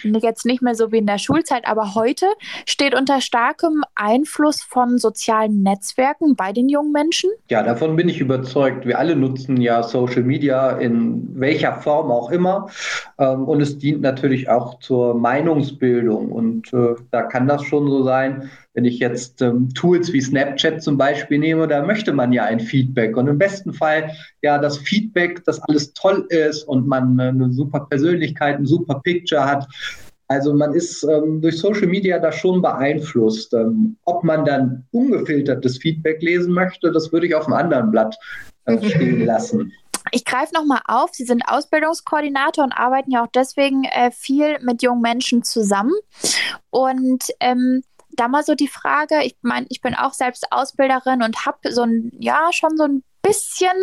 jetzt 0.04 0.46
nicht 0.46 0.62
mehr 0.62 0.74
so 0.74 0.92
wie 0.92 0.98
in 0.98 1.06
der 1.06 1.18
Schulzeit, 1.18 1.66
aber 1.66 1.94
heute 1.94 2.26
steht 2.66 2.94
unter 2.94 3.20
starkem 3.20 3.82
Einfluss 3.94 4.62
von 4.62 4.98
sozialen 4.98 5.62
Netzwerken 5.62 6.36
bei 6.36 6.52
den 6.52 6.68
jungen 6.68 6.92
Menschen? 6.92 7.30
Ja, 7.48 7.62
davon 7.62 7.96
bin 7.96 8.08
ich 8.08 8.20
überzeugt. 8.20 8.86
Wir 8.86 8.98
alle 8.98 9.16
nutzen 9.16 9.60
ja 9.60 9.82
Social 9.82 10.22
Media 10.22 10.70
in 10.78 11.28
welcher 11.38 11.74
Form 11.74 12.10
auch 12.10 12.30
immer. 12.30 12.68
Ähm, 13.18 13.44
und 13.44 13.60
es 13.60 13.78
dient 13.78 14.00
natürlich 14.00 14.48
auch 14.48 14.78
zur 14.80 15.14
Meinungsbildung. 15.14 16.32
Und 16.32 16.72
äh, 16.72 16.94
da 17.10 17.22
kann 17.22 17.46
das 17.46 17.64
schon 17.64 17.88
so 17.88 18.02
sein, 18.02 18.50
wenn 18.74 18.84
ich 18.84 18.98
jetzt 18.98 19.42
ähm, 19.42 19.68
Tools 19.74 20.12
wie 20.12 20.20
Snapchat 20.20 20.82
zum 20.82 20.96
Beispiel 20.96 21.38
nehme, 21.38 21.66
da 21.66 21.84
möchte 21.84 22.12
man 22.12 22.32
ja 22.32 22.44
ein 22.44 22.60
Feedback. 22.60 23.16
Und 23.16 23.26
im 23.26 23.38
besten 23.38 23.72
Fall 23.72 24.12
ja 24.42 24.58
das 24.58 24.78
Feedback, 24.78 25.44
dass 25.44 25.60
alles 25.62 25.92
toll 25.94 26.26
ist 26.28 26.62
und 26.64 26.86
man 26.86 27.18
äh, 27.18 27.24
eine 27.24 27.52
super 27.52 27.86
Persönlichkeit, 27.90 28.58
ein 28.58 28.66
super 28.66 29.00
Picture 29.02 29.44
hat. 29.44 29.66
Also 30.28 30.54
man 30.54 30.74
ist 30.74 31.02
ähm, 31.02 31.40
durch 31.40 31.58
Social 31.58 31.88
Media 31.88 32.20
da 32.20 32.30
schon 32.30 32.62
beeinflusst. 32.62 33.52
Ähm, 33.52 33.96
ob 34.04 34.22
man 34.22 34.44
dann 34.44 34.86
ungefiltertes 34.92 35.78
Feedback 35.78 36.22
lesen 36.22 36.52
möchte, 36.52 36.92
das 36.92 37.12
würde 37.12 37.26
ich 37.26 37.34
auf 37.34 37.46
einem 37.46 37.54
anderen 37.54 37.90
Blatt 37.90 38.16
äh, 38.66 38.78
stehen 38.90 39.26
lassen. 39.26 39.72
Ich 40.12 40.24
greife 40.24 40.54
nochmal 40.54 40.80
auf, 40.86 41.10
Sie 41.12 41.24
sind 41.24 41.42
Ausbildungskoordinator 41.46 42.64
und 42.64 42.72
arbeiten 42.72 43.10
ja 43.10 43.24
auch 43.24 43.30
deswegen 43.34 43.84
äh, 43.84 44.10
viel 44.10 44.58
mit 44.60 44.82
jungen 44.82 45.02
Menschen 45.02 45.42
zusammen. 45.42 45.92
Und 46.70 47.24
ähm, 47.40 47.82
da 48.20 48.28
mal 48.28 48.44
so 48.44 48.54
die 48.54 48.68
Frage, 48.68 49.22
ich 49.24 49.36
meine, 49.42 49.66
ich 49.70 49.80
bin 49.80 49.94
auch 49.94 50.12
selbst 50.12 50.46
Ausbilderin 50.50 51.22
und 51.22 51.46
habe 51.46 51.72
so 51.72 51.82
ein, 51.82 52.12
ja, 52.18 52.50
schon 52.52 52.76
so 52.76 52.84
ein 52.84 53.02
bisschen 53.22 53.76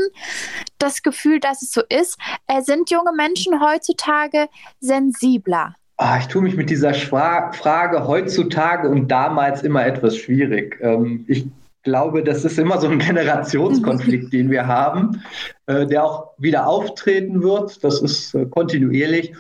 das 0.77 1.01
Gefühl, 1.01 1.39
dass 1.39 1.61
es 1.61 1.71
so 1.71 1.81
ist. 1.89 2.17
Äh, 2.47 2.61
sind 2.61 2.91
junge 2.91 3.11
Menschen 3.15 3.61
heutzutage 3.61 4.47
sensibler? 4.79 5.75
Ah, 5.97 6.19
ich 6.19 6.27
tue 6.27 6.43
mich 6.43 6.55
mit 6.55 6.69
dieser 6.69 6.93
Schwa 6.93 7.51
Frage 7.53 8.07
heutzutage 8.07 8.87
und 8.87 9.07
damals 9.07 9.63
immer 9.63 9.85
etwas 9.85 10.15
schwierig. 10.15 10.77
Ähm, 10.81 11.25
ich 11.27 11.47
glaube, 11.81 12.23
das 12.23 12.45
ist 12.45 12.59
immer 12.59 12.79
so 12.79 12.87
ein 12.87 12.99
Generationskonflikt, 12.99 14.31
den 14.31 14.51
wir 14.51 14.67
haben, 14.67 15.23
äh, 15.65 15.87
der 15.87 16.03
auch 16.03 16.33
wieder 16.37 16.67
auftreten 16.67 17.41
wird. 17.41 17.83
Das 17.83 18.01
ist 18.01 18.35
äh, 18.35 18.45
kontinuierlich. 18.45 19.33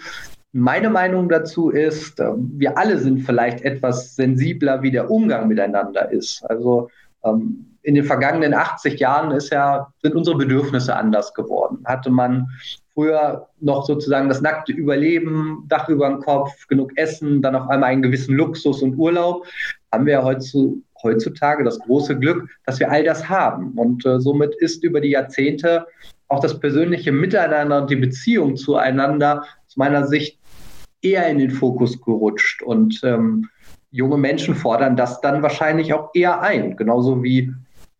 Meine 0.59 0.89
Meinung 0.89 1.29
dazu 1.29 1.69
ist, 1.69 2.19
ähm, 2.19 2.51
wir 2.55 2.79
alle 2.79 2.97
sind 2.97 3.19
vielleicht 3.19 3.61
etwas 3.61 4.15
sensibler, 4.15 4.81
wie 4.81 4.89
der 4.89 5.11
Umgang 5.11 5.47
miteinander 5.47 6.11
ist. 6.11 6.43
Also 6.49 6.89
ähm, 7.23 7.77
in 7.83 7.93
den 7.93 8.03
vergangenen 8.03 8.55
80 8.55 8.99
Jahren 8.99 9.29
ist 9.29 9.51
ja, 9.51 9.93
sind 10.01 10.15
unsere 10.15 10.35
Bedürfnisse 10.35 10.95
anders 10.95 11.35
geworden. 11.35 11.83
Hatte 11.85 12.09
man 12.09 12.47
früher 12.95 13.47
noch 13.59 13.85
sozusagen 13.85 14.29
das 14.29 14.41
nackte 14.41 14.71
Überleben, 14.71 15.63
Dach 15.67 15.89
über 15.89 16.09
dem 16.09 16.21
Kopf, 16.21 16.65
genug 16.67 16.91
Essen, 16.95 17.43
dann 17.43 17.55
auf 17.55 17.69
einmal 17.69 17.91
einen 17.91 18.01
gewissen 18.01 18.35
Luxus 18.35 18.81
und 18.81 18.95
Urlaub, 18.95 19.45
haben 19.91 20.07
wir 20.07 20.23
heutzutage 20.23 21.63
das 21.65 21.77
große 21.81 22.17
Glück, 22.17 22.49
dass 22.65 22.79
wir 22.79 22.91
all 22.91 23.03
das 23.03 23.29
haben. 23.29 23.73
Und 23.73 24.07
äh, 24.07 24.19
somit 24.19 24.55
ist 24.55 24.83
über 24.83 25.01
die 25.01 25.11
Jahrzehnte 25.11 25.85
auch 26.29 26.39
das 26.39 26.59
persönliche 26.59 27.11
Miteinander 27.11 27.83
und 27.83 27.91
die 27.91 27.95
Beziehung 27.95 28.57
zueinander 28.57 29.43
aus 29.67 29.77
meiner 29.77 30.07
Sicht 30.07 30.39
eher 31.01 31.27
in 31.27 31.37
den 31.39 31.51
Fokus 31.51 32.01
gerutscht. 32.01 32.61
Und 32.61 32.99
ähm, 33.03 33.49
junge 33.91 34.17
Menschen 34.17 34.55
fordern 34.55 34.95
das 34.95 35.21
dann 35.21 35.41
wahrscheinlich 35.41 35.93
auch 35.93 36.09
eher 36.13 36.41
ein, 36.41 36.75
genauso 36.75 37.23
wie 37.23 37.53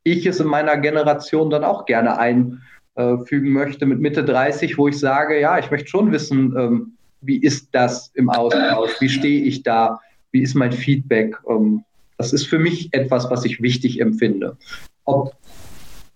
ich 0.04 0.26
es 0.26 0.40
in 0.40 0.48
meiner 0.48 0.78
Generation 0.78 1.50
dann 1.50 1.64
auch 1.64 1.86
gerne 1.86 2.18
einfügen 2.18 3.50
möchte 3.52 3.86
mit 3.86 4.00
Mitte 4.00 4.24
30, 4.24 4.78
wo 4.78 4.88
ich 4.88 5.00
sage, 5.00 5.40
ja, 5.40 5.60
ich 5.60 5.70
möchte 5.70 5.90
schon 5.90 6.12
wissen, 6.12 6.56
ähm, 6.58 6.94
wie 7.22 7.38
ist 7.38 7.70
das 7.74 8.12
im 8.14 8.30
Austausch, 8.30 8.92
wie 9.00 9.10
stehe 9.10 9.44
ich 9.44 9.64
da, 9.64 10.00
wie 10.32 10.42
ist 10.42 10.56
mein 10.56 10.72
Feedback. 10.72 11.36
Ähm, 11.50 11.84
das 12.18 12.34
ist 12.34 12.48
für 12.48 12.60
mich 12.60 12.94
etwas, 12.94 13.30
was 13.30 13.46
ich 13.46 13.62
wichtig 13.62 14.00
empfinde. 14.00 14.58
Ob 15.06 15.36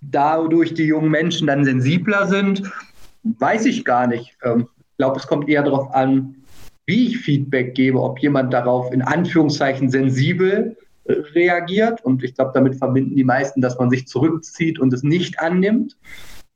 dadurch 0.01 0.73
die 0.73 0.85
jungen 0.85 1.11
Menschen 1.11 1.47
dann 1.47 1.65
sensibler 1.65 2.27
sind, 2.27 2.63
weiß 3.23 3.65
ich 3.65 3.85
gar 3.85 4.07
nicht. 4.07 4.37
Ähm, 4.43 4.67
ich 4.79 4.97
glaube, 4.97 5.19
es 5.19 5.27
kommt 5.27 5.49
eher 5.49 5.63
darauf 5.63 5.93
an, 5.93 6.35
wie 6.85 7.07
ich 7.07 7.19
Feedback 7.19 7.75
gebe, 7.75 8.01
ob 8.01 8.19
jemand 8.19 8.53
darauf 8.53 8.91
in 8.91 9.01
Anführungszeichen 9.01 9.89
sensibel 9.89 10.77
äh, 11.05 11.13
reagiert. 11.33 12.03
Und 12.03 12.23
ich 12.23 12.35
glaube, 12.35 12.51
damit 12.53 12.75
verbinden 12.75 13.15
die 13.15 13.23
meisten, 13.23 13.61
dass 13.61 13.77
man 13.77 13.89
sich 13.89 14.07
zurückzieht 14.07 14.79
und 14.79 14.93
es 14.93 15.03
nicht 15.03 15.39
annimmt. 15.39 15.97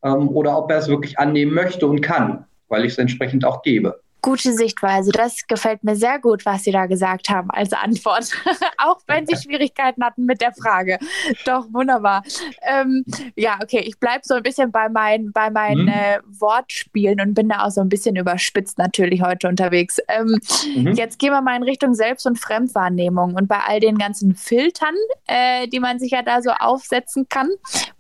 Ähm, 0.03 0.29
oder 0.29 0.57
ob 0.57 0.71
er 0.71 0.77
es 0.77 0.87
wirklich 0.87 1.19
annehmen 1.19 1.53
möchte 1.53 1.87
und 1.87 2.01
kann, 2.01 2.45
weil 2.67 2.85
ich 2.85 2.93
es 2.93 2.97
entsprechend 2.97 3.45
auch 3.45 3.61
gebe 3.61 3.99
gute 4.25 4.53
Sichtweise. 4.53 5.11
Das 5.11 5.45
gefällt 5.45 5.83
mir 5.83 5.95
sehr 5.95 6.17
gut, 6.17 6.47
was 6.47 6.63
Sie 6.63 6.71
da 6.71 6.87
gesagt 6.87 7.29
haben 7.29 7.51
als 7.51 7.73
Antwort. 7.73 8.31
Auch 8.79 8.99
wenn 9.05 9.27
Sie 9.27 9.35
Schwierigkeiten 9.35 10.03
hatten 10.03 10.25
mit 10.25 10.41
der 10.41 10.51
Frage. 10.51 10.97
Doch, 11.45 11.67
wunderbar. 11.71 12.23
Ähm, 12.63 13.05
ja, 13.35 13.59
okay, 13.61 13.81
ich 13.85 13.99
bleibe 13.99 14.21
so 14.23 14.33
ein 14.33 14.41
bisschen 14.41 14.71
bei, 14.71 14.89
mein, 14.89 15.31
bei 15.31 15.51
meinen 15.51 15.83
mhm. 15.83 15.89
äh, 15.89 16.19
Wortspielen 16.39 17.21
und 17.21 17.35
bin 17.35 17.49
da 17.49 17.65
auch 17.65 17.69
so 17.69 17.81
ein 17.81 17.89
bisschen 17.89 18.15
überspitzt 18.15 18.79
natürlich 18.79 19.21
heute 19.21 19.47
unterwegs. 19.47 19.99
Ähm, 20.07 20.39
mhm. 20.75 20.95
Jetzt 20.95 21.19
gehen 21.19 21.31
wir 21.31 21.41
mal 21.41 21.55
in 21.55 21.63
Richtung 21.63 21.93
Selbst- 21.93 22.25
und 22.25 22.39
Fremdwahrnehmung 22.39 23.35
und 23.35 23.47
bei 23.47 23.59
all 23.59 23.79
den 23.79 23.99
ganzen 23.99 24.33
Filtern, 24.33 24.95
äh, 25.27 25.67
die 25.67 25.79
man 25.79 25.99
sich 25.99 26.13
ja 26.13 26.23
da 26.23 26.41
so 26.41 26.49
aufsetzen 26.49 27.27
kann. 27.29 27.49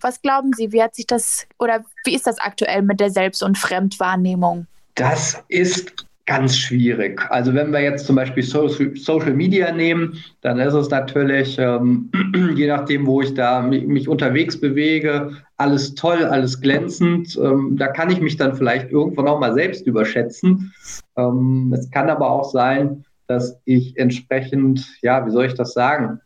Was 0.01 0.23
glauben 0.23 0.53
Sie, 0.53 0.71
wie 0.71 0.81
hat 0.81 0.95
sich 0.95 1.05
das 1.05 1.45
oder 1.59 1.85
wie 2.03 2.15
ist 2.15 2.25
das 2.25 2.39
aktuell 2.39 2.81
mit 2.81 2.99
der 2.99 3.11
Selbst- 3.11 3.43
und 3.43 3.59
Fremdwahrnehmung? 3.59 4.65
Das 4.95 5.43
ist 5.49 5.93
ganz 6.25 6.57
schwierig. 6.57 7.21
Also 7.29 7.53
wenn 7.53 7.71
wir 7.71 7.81
jetzt 7.81 8.07
zum 8.07 8.15
Beispiel 8.15 8.43
Social 8.43 9.33
Media 9.33 9.71
nehmen, 9.71 10.23
dann 10.41 10.59
ist 10.59 10.73
es 10.73 10.89
natürlich, 10.89 11.57
ähm, 11.59 12.09
je 12.55 12.67
nachdem, 12.67 13.05
wo 13.05 13.21
ich 13.21 13.33
da 13.33 13.61
mich, 13.61 13.85
mich, 13.85 14.07
unterwegs 14.07 14.59
bewege, 14.59 15.31
alles 15.57 15.93
toll, 15.93 16.23
alles 16.23 16.59
glänzend. 16.59 17.37
Ähm, 17.41 17.75
da 17.77 17.87
kann 17.87 18.09
ich 18.09 18.21
mich 18.21 18.37
dann 18.37 18.55
vielleicht 18.55 18.91
irgendwann 18.91 19.27
auch 19.27 19.39
mal 19.39 19.53
selbst 19.53 19.85
überschätzen. 19.85 20.73
Ähm, 21.15 21.73
es 21.77 21.89
kann 21.91 22.09
aber 22.09 22.29
auch 22.29 22.51
sein, 22.51 23.05
dass 23.27 23.59
ich 23.65 23.95
entsprechend, 23.97 24.85
ja, 25.01 25.25
wie 25.25 25.31
soll 25.31 25.45
ich 25.45 25.53
das 25.53 25.73
sagen? 25.73 26.19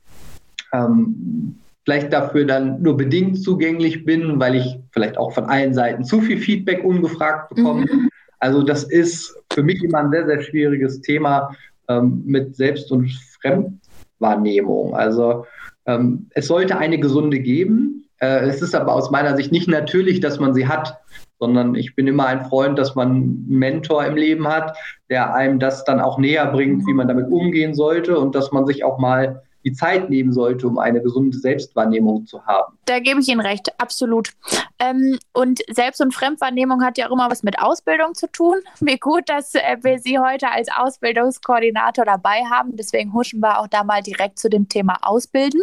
Ähm, 0.71 1.57
vielleicht 1.83 2.13
dafür 2.13 2.45
dann 2.45 2.81
nur 2.81 2.95
bedingt 2.95 3.41
zugänglich 3.41 4.05
bin, 4.05 4.39
weil 4.39 4.55
ich 4.55 4.79
vielleicht 4.91 5.17
auch 5.17 5.33
von 5.33 5.45
allen 5.45 5.73
Seiten 5.73 6.03
zu 6.03 6.21
viel 6.21 6.37
Feedback 6.37 6.83
ungefragt 6.83 7.53
bekomme. 7.53 7.81
Mhm. 7.81 8.09
Also 8.39 8.63
das 8.63 8.83
ist 8.83 9.35
für 9.51 9.63
mich 9.63 9.83
immer 9.83 9.99
ein 9.99 10.11
sehr, 10.11 10.25
sehr 10.25 10.41
schwieriges 10.41 11.01
Thema 11.01 11.55
ähm, 11.87 12.23
mit 12.25 12.55
Selbst- 12.55 12.91
und 12.91 13.11
Fremdwahrnehmung. 13.41 14.95
Also 14.95 15.45
ähm, 15.85 16.27
es 16.31 16.47
sollte 16.47 16.77
eine 16.77 16.99
gesunde 16.99 17.39
geben. 17.39 18.05
Äh, 18.19 18.47
es 18.47 18.61
ist 18.61 18.75
aber 18.75 18.93
aus 18.93 19.11
meiner 19.11 19.35
Sicht 19.35 19.51
nicht 19.51 19.67
natürlich, 19.67 20.19
dass 20.19 20.39
man 20.39 20.53
sie 20.53 20.67
hat, 20.67 20.99
sondern 21.39 21.75
ich 21.75 21.95
bin 21.95 22.07
immer 22.07 22.27
ein 22.27 22.45
Freund, 22.45 22.77
dass 22.77 22.95
man 22.95 23.09
einen 23.09 23.45
Mentor 23.47 24.05
im 24.05 24.15
Leben 24.15 24.47
hat, 24.47 24.77
der 25.09 25.33
einem 25.33 25.59
das 25.59 25.85
dann 25.85 25.99
auch 25.99 26.17
näher 26.17 26.45
bringt, 26.47 26.85
wie 26.85 26.93
man 26.93 27.07
damit 27.07 27.31
umgehen 27.31 27.73
sollte 27.73 28.17
und 28.19 28.35
dass 28.35 28.51
man 28.51 28.65
sich 28.65 28.83
auch 28.83 28.99
mal 28.99 29.41
die 29.63 29.73
Zeit 29.73 30.09
nehmen 30.09 30.31
sollte, 30.31 30.67
um 30.67 30.77
eine 30.77 31.01
gesunde 31.01 31.37
Selbstwahrnehmung 31.37 32.25
zu 32.25 32.45
haben. 32.45 32.77
Da 32.85 32.99
gebe 32.99 33.19
ich 33.19 33.27
Ihnen 33.27 33.41
recht, 33.41 33.79
absolut. 33.79 34.31
Ähm, 34.79 35.19
und 35.33 35.59
Selbst- 35.69 36.01
und 36.01 36.13
Fremdwahrnehmung 36.13 36.83
hat 36.83 36.97
ja 36.97 37.07
auch 37.07 37.11
immer 37.11 37.29
was 37.29 37.43
mit 37.43 37.59
Ausbildung 37.59 38.15
zu 38.15 38.31
tun. 38.31 38.57
Wie 38.79 38.97
gut, 38.97 39.27
dass 39.27 39.55
äh, 39.55 39.77
wir 39.81 39.99
Sie 39.99 40.19
heute 40.19 40.49
als 40.49 40.69
Ausbildungskoordinator 40.75 42.05
dabei 42.05 42.43
haben. 42.49 42.75
Deswegen 42.75 43.13
huschen 43.13 43.41
wir 43.41 43.59
auch 43.59 43.67
da 43.67 43.83
mal 43.83 44.01
direkt 44.01 44.39
zu 44.39 44.49
dem 44.49 44.69
Thema 44.69 44.97
Ausbilden 45.01 45.61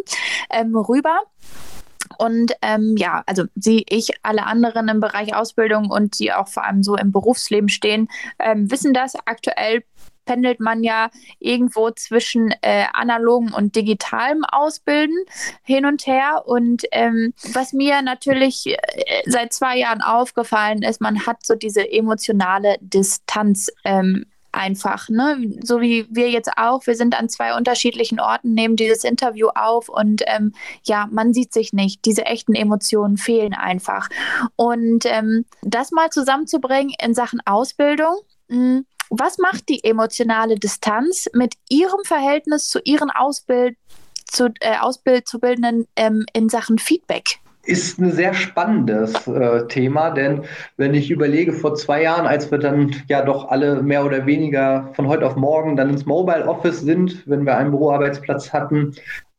ähm, 0.50 0.76
rüber. 0.76 1.18
Und 2.18 2.52
ähm, 2.62 2.94
ja, 2.96 3.22
also 3.26 3.44
Sie, 3.54 3.84
ich, 3.88 4.10
alle 4.22 4.46
anderen 4.46 4.88
im 4.88 5.00
Bereich 5.00 5.34
Ausbildung 5.34 5.90
und 5.90 6.18
die 6.18 6.32
auch 6.32 6.48
vor 6.48 6.64
allem 6.64 6.82
so 6.82 6.96
im 6.96 7.12
Berufsleben 7.12 7.68
stehen, 7.68 8.08
ähm, 8.38 8.70
wissen 8.70 8.94
das. 8.94 9.14
Aktuell 9.24 9.82
pendelt 10.26 10.60
man 10.60 10.84
ja 10.84 11.10
irgendwo 11.38 11.90
zwischen 11.90 12.52
äh, 12.60 12.84
analogem 12.92 13.54
und 13.54 13.74
digitalem 13.76 14.44
Ausbilden 14.44 15.16
hin 15.62 15.86
und 15.86 16.06
her. 16.06 16.42
Und 16.44 16.82
ähm, 16.92 17.32
was 17.54 17.72
mir 17.72 18.02
natürlich 18.02 18.66
äh, 18.66 18.76
seit 19.24 19.54
zwei 19.54 19.78
Jahren 19.78 20.02
aufgefallen 20.02 20.82
ist, 20.82 21.00
man 21.00 21.26
hat 21.26 21.46
so 21.46 21.54
diese 21.54 21.90
emotionale 21.90 22.76
Distanz. 22.80 23.70
Ähm, 23.84 24.26
einfach, 24.56 25.08
ne? 25.08 25.38
So 25.62 25.80
wie 25.80 26.06
wir 26.10 26.30
jetzt 26.30 26.50
auch. 26.56 26.86
Wir 26.86 26.96
sind 26.96 27.16
an 27.16 27.28
zwei 27.28 27.54
unterschiedlichen 27.54 28.18
Orten, 28.18 28.54
nehmen 28.54 28.76
dieses 28.76 29.04
Interview 29.04 29.48
auf 29.54 29.88
und 29.88 30.22
ähm, 30.26 30.52
ja, 30.82 31.06
man 31.10 31.34
sieht 31.34 31.52
sich 31.52 31.72
nicht. 31.72 32.04
Diese 32.04 32.24
echten 32.24 32.54
Emotionen 32.54 33.18
fehlen 33.18 33.52
einfach. 33.52 34.08
Und 34.56 35.04
ähm, 35.04 35.44
das 35.62 35.92
mal 35.92 36.10
zusammenzubringen 36.10 36.94
in 37.02 37.14
Sachen 37.14 37.40
Ausbildung, 37.44 38.16
mh, 38.48 38.56
hm, 38.56 38.86
was 39.10 39.38
macht 39.38 39.68
die 39.68 39.84
emotionale 39.84 40.56
Distanz 40.56 41.26
mit 41.32 41.54
Ihrem 41.68 42.04
Verhältnis 42.04 42.68
zu 42.68 42.80
Ihren 42.84 43.10
Ausbild, 43.10 43.76
zu, 44.26 44.52
äh, 44.60 44.78
Auszubildenden 44.78 45.86
ähm, 45.96 46.24
in 46.32 46.48
Sachen 46.48 46.78
Feedback? 46.78 47.40
ist 47.66 47.98
ein 47.98 48.12
sehr 48.12 48.32
spannendes 48.32 49.26
äh, 49.26 49.66
Thema, 49.66 50.10
denn 50.10 50.42
wenn 50.76 50.94
ich 50.94 51.10
überlege, 51.10 51.52
vor 51.52 51.74
zwei 51.74 52.02
Jahren, 52.02 52.26
als 52.26 52.50
wir 52.50 52.58
dann 52.58 52.94
ja 53.08 53.22
doch 53.22 53.48
alle 53.48 53.82
mehr 53.82 54.04
oder 54.04 54.24
weniger 54.24 54.90
von 54.94 55.08
heute 55.08 55.26
auf 55.26 55.36
morgen 55.36 55.76
dann 55.76 55.90
ins 55.90 56.06
Mobile 56.06 56.46
Office 56.46 56.80
sind, 56.80 57.26
wenn 57.26 57.44
wir 57.44 57.56
einen 57.56 57.72
Büroarbeitsplatz 57.72 58.52
hatten, 58.52 58.92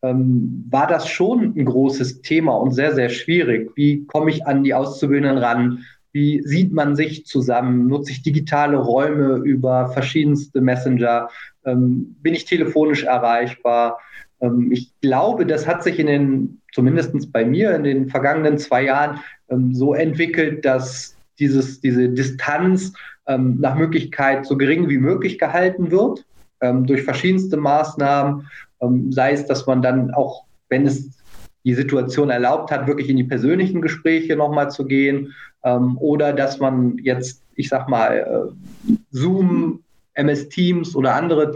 ähm, 0.04 0.66
war 0.70 0.88
das 0.88 1.08
schon 1.08 1.54
ein 1.56 1.66
großes 1.66 2.22
Thema 2.22 2.56
und 2.58 2.72
sehr, 2.72 2.94
sehr 2.94 3.10
schwierig. 3.10 3.72
Wie 3.76 4.06
komme 4.06 4.30
ich 4.30 4.46
an 4.46 4.64
die 4.64 4.74
Auszubildenden 4.74 5.38
ran? 5.38 5.86
Wie 6.12 6.42
sieht 6.44 6.74
man 6.74 6.96
sich 6.96 7.26
zusammen? 7.26 7.88
Nutze 7.88 8.12
ich 8.12 8.24
digitale 8.24 8.78
Räume 8.78 9.38
über 9.38 9.90
verschiedenste 9.90 10.62
Messenger? 10.62 11.30
Ähm, 11.66 12.16
bin 12.22 12.34
ich 12.34 12.46
telefonisch 12.46 13.04
erreichbar? 13.04 14.00
Ähm, 14.42 14.72
ich 14.72 14.92
glaube, 15.02 15.46
das 15.46 15.68
hat 15.68 15.84
sich 15.84 16.00
in 16.00 16.08
den, 16.08 16.62
zumindest 16.74 17.32
bei 17.32 17.46
mir, 17.46 17.76
in 17.76 17.84
den 17.84 18.10
vergangenen 18.10 18.58
zwei 18.58 18.84
Jahren 18.84 19.20
ähm, 19.50 19.74
so 19.74 19.94
entwickelt, 19.94 20.66
dass 20.66 21.16
dieses, 21.40 21.82
diese 21.82 22.10
Distanz 22.10 22.94
ähm, 23.28 23.58
nach 23.60 23.76
Möglichkeit 23.76 24.46
so 24.46 24.58
gering 24.58 24.90
wie 24.90 24.98
möglich 24.98 25.38
gehalten 25.38 25.92
wird 25.92 26.26
durch 26.60 27.04
verschiedenste 27.04 27.56
Maßnahmen, 27.56 28.48
sei 29.12 29.34
es, 29.34 29.46
dass 29.46 29.68
man 29.68 29.84
dann 29.84 30.12
auch, 30.12 30.46
wenn 30.70 30.88
es 30.88 31.12
die 31.64 31.76
Situation 31.76 32.32
erlaubt 32.32 32.72
hat, 32.72 32.88
wirklich 32.88 33.10
in 33.10 33.18
die 33.18 33.26
persönlichen 33.26 33.80
Gespräche 33.80 34.36
nochmal 34.36 34.72
zu 34.72 34.86
gehen 34.86 35.36
oder 35.76 36.34
dass 36.34 36.60
man 36.60 36.98
jetzt, 36.98 37.44
ich 37.56 37.70
sag 37.70 37.90
mal, 37.90 38.18
äh, 38.18 38.94
Zoom, 39.12 39.84
MS 40.14 40.50
Teams 40.50 40.96
oder 40.96 41.16
andere 41.16 41.56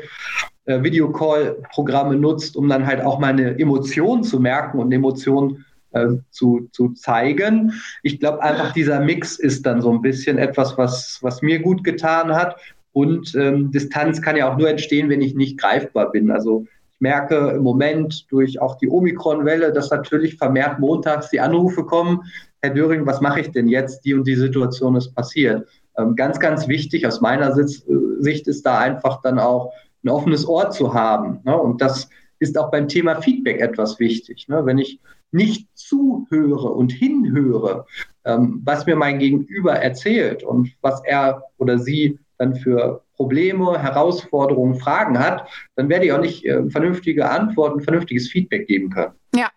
äh, 0.65 0.83
Videocall-Programme 0.83 2.15
nutzt, 2.15 2.55
um 2.55 2.69
dann 2.69 2.85
halt 2.85 3.01
auch 3.01 3.19
mal 3.19 3.29
eine 3.29 3.57
Emotion 3.59 4.23
zu 4.23 4.39
merken 4.39 4.79
und 4.79 4.91
Emotionen 4.91 5.65
äh, 5.91 6.07
zu, 6.29 6.69
zu 6.71 6.89
zeigen. 6.89 7.73
Ich 8.03 8.19
glaube 8.19 8.41
einfach, 8.41 8.71
dieser 8.71 8.99
Mix 8.99 9.39
ist 9.39 9.65
dann 9.65 9.81
so 9.81 9.91
ein 9.91 10.01
bisschen 10.01 10.37
etwas, 10.37 10.77
was, 10.77 11.19
was 11.21 11.41
mir 11.41 11.59
gut 11.59 11.83
getan 11.83 12.33
hat. 12.33 12.55
Und 12.93 13.33
ähm, 13.35 13.71
Distanz 13.71 14.21
kann 14.21 14.35
ja 14.35 14.51
auch 14.51 14.57
nur 14.57 14.69
entstehen, 14.69 15.09
wenn 15.09 15.21
ich 15.21 15.35
nicht 15.35 15.57
greifbar 15.57 16.11
bin. 16.11 16.29
Also 16.29 16.65
ich 16.93 17.01
merke 17.01 17.53
im 17.55 17.63
Moment 17.63 18.25
durch 18.29 18.61
auch 18.61 18.77
die 18.77 18.89
Omikron-Welle, 18.89 19.73
dass 19.73 19.89
natürlich 19.89 20.37
vermehrt 20.37 20.79
montags 20.79 21.29
die 21.29 21.39
Anrufe 21.39 21.83
kommen. 21.85 22.21
Herr 22.61 22.73
Döring, 22.73 23.05
was 23.05 23.21
mache 23.21 23.41
ich 23.41 23.51
denn 23.51 23.67
jetzt? 23.67 24.05
Die 24.05 24.13
und 24.13 24.27
die 24.27 24.35
Situation 24.35 24.95
ist 24.95 25.15
passiert. 25.15 25.67
Ähm, 25.97 26.15
ganz, 26.15 26.39
ganz 26.39 26.67
wichtig 26.67 27.07
aus 27.07 27.21
meiner 27.21 27.53
Sicht, 27.53 27.87
äh, 27.87 27.93
Sicht 28.19 28.47
ist 28.47 28.65
da 28.65 28.79
einfach 28.79 29.21
dann 29.21 29.39
auch 29.39 29.73
ein 30.03 30.09
offenes 30.09 30.47
Ohr 30.47 30.69
zu 30.69 30.93
haben. 30.93 31.39
Ne? 31.43 31.57
Und 31.57 31.81
das 31.81 32.09
ist 32.39 32.57
auch 32.57 32.71
beim 32.71 32.87
Thema 32.87 33.21
Feedback 33.21 33.59
etwas 33.59 33.99
wichtig. 33.99 34.47
Ne? 34.47 34.65
Wenn 34.65 34.77
ich 34.77 34.99
nicht 35.31 35.67
zuhöre 35.75 36.69
und 36.69 36.91
hinhöre, 36.91 37.85
ähm, 38.25 38.61
was 38.63 38.85
mir 38.85 38.95
mein 38.95 39.19
Gegenüber 39.19 39.73
erzählt 39.73 40.43
und 40.43 40.71
was 40.81 41.03
er 41.03 41.43
oder 41.57 41.79
sie 41.79 42.19
dann 42.37 42.55
für 42.55 43.03
Probleme, 43.15 43.79
Herausforderungen, 43.81 44.75
Fragen 44.75 45.19
hat, 45.19 45.47
dann 45.75 45.89
werde 45.89 46.05
ich 46.05 46.11
auch 46.11 46.21
nicht 46.21 46.45
äh, 46.45 46.69
vernünftige 46.69 47.29
Antworten, 47.29 47.81
vernünftiges 47.81 48.29
Feedback 48.29 48.67
geben 48.67 48.89
können. 48.89 49.13
Ja, 49.35 49.49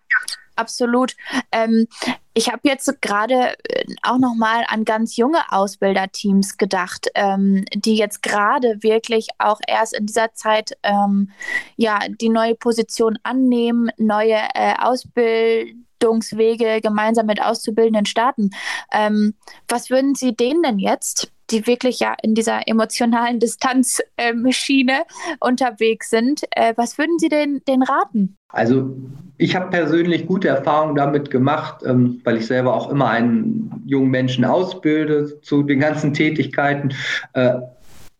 absolut. 0.56 1.16
Ähm, 1.50 1.86
ich 2.34 2.50
habe 2.50 2.60
jetzt 2.64 3.00
gerade 3.00 3.56
äh, 3.68 3.84
auch 4.02 4.18
noch 4.18 4.34
mal 4.34 4.64
an 4.68 4.84
ganz 4.84 5.16
junge 5.16 5.38
Ausbilderteams 5.50 6.58
gedacht, 6.58 7.08
ähm, 7.14 7.64
die 7.74 7.96
jetzt 7.96 8.22
gerade 8.22 8.82
wirklich 8.82 9.28
auch 9.38 9.60
erst 9.66 9.94
in 9.94 10.04
dieser 10.06 10.34
Zeit 10.34 10.76
ähm, 10.82 11.30
ja 11.76 12.00
die 12.08 12.28
neue 12.28 12.56
Position 12.56 13.18
annehmen, 13.22 13.90
neue 13.98 14.38
äh, 14.54 14.74
Ausbildungswege 14.78 16.80
gemeinsam 16.82 17.26
mit 17.26 17.40
Auszubildenden 17.40 18.06
starten. 18.06 18.50
Ähm, 18.92 19.34
was 19.68 19.90
würden 19.90 20.16
Sie 20.16 20.34
denen 20.34 20.64
denn 20.64 20.80
jetzt 20.80 21.30
die 21.50 21.66
wirklich 21.66 22.00
ja 22.00 22.14
in 22.22 22.34
dieser 22.34 22.66
emotionalen 22.66 23.38
Distanzschiene 23.40 24.92
äh, 24.92 25.36
unterwegs 25.40 26.10
sind. 26.10 26.42
Äh, 26.50 26.74
was 26.76 26.98
würden 26.98 27.18
Sie 27.18 27.28
denn, 27.28 27.62
denn 27.66 27.82
raten? 27.82 28.36
Also 28.48 28.96
ich 29.36 29.56
habe 29.56 29.70
persönlich 29.70 30.26
gute 30.26 30.48
Erfahrungen 30.48 30.94
damit 30.94 31.30
gemacht, 31.30 31.82
ähm, 31.84 32.20
weil 32.24 32.36
ich 32.36 32.46
selber 32.46 32.74
auch 32.74 32.90
immer 32.90 33.08
einen 33.08 33.82
jungen 33.84 34.10
Menschen 34.10 34.44
ausbilde 34.44 35.40
zu 35.40 35.62
den 35.62 35.80
ganzen 35.80 36.14
Tätigkeiten. 36.14 36.94
Äh, 37.32 37.54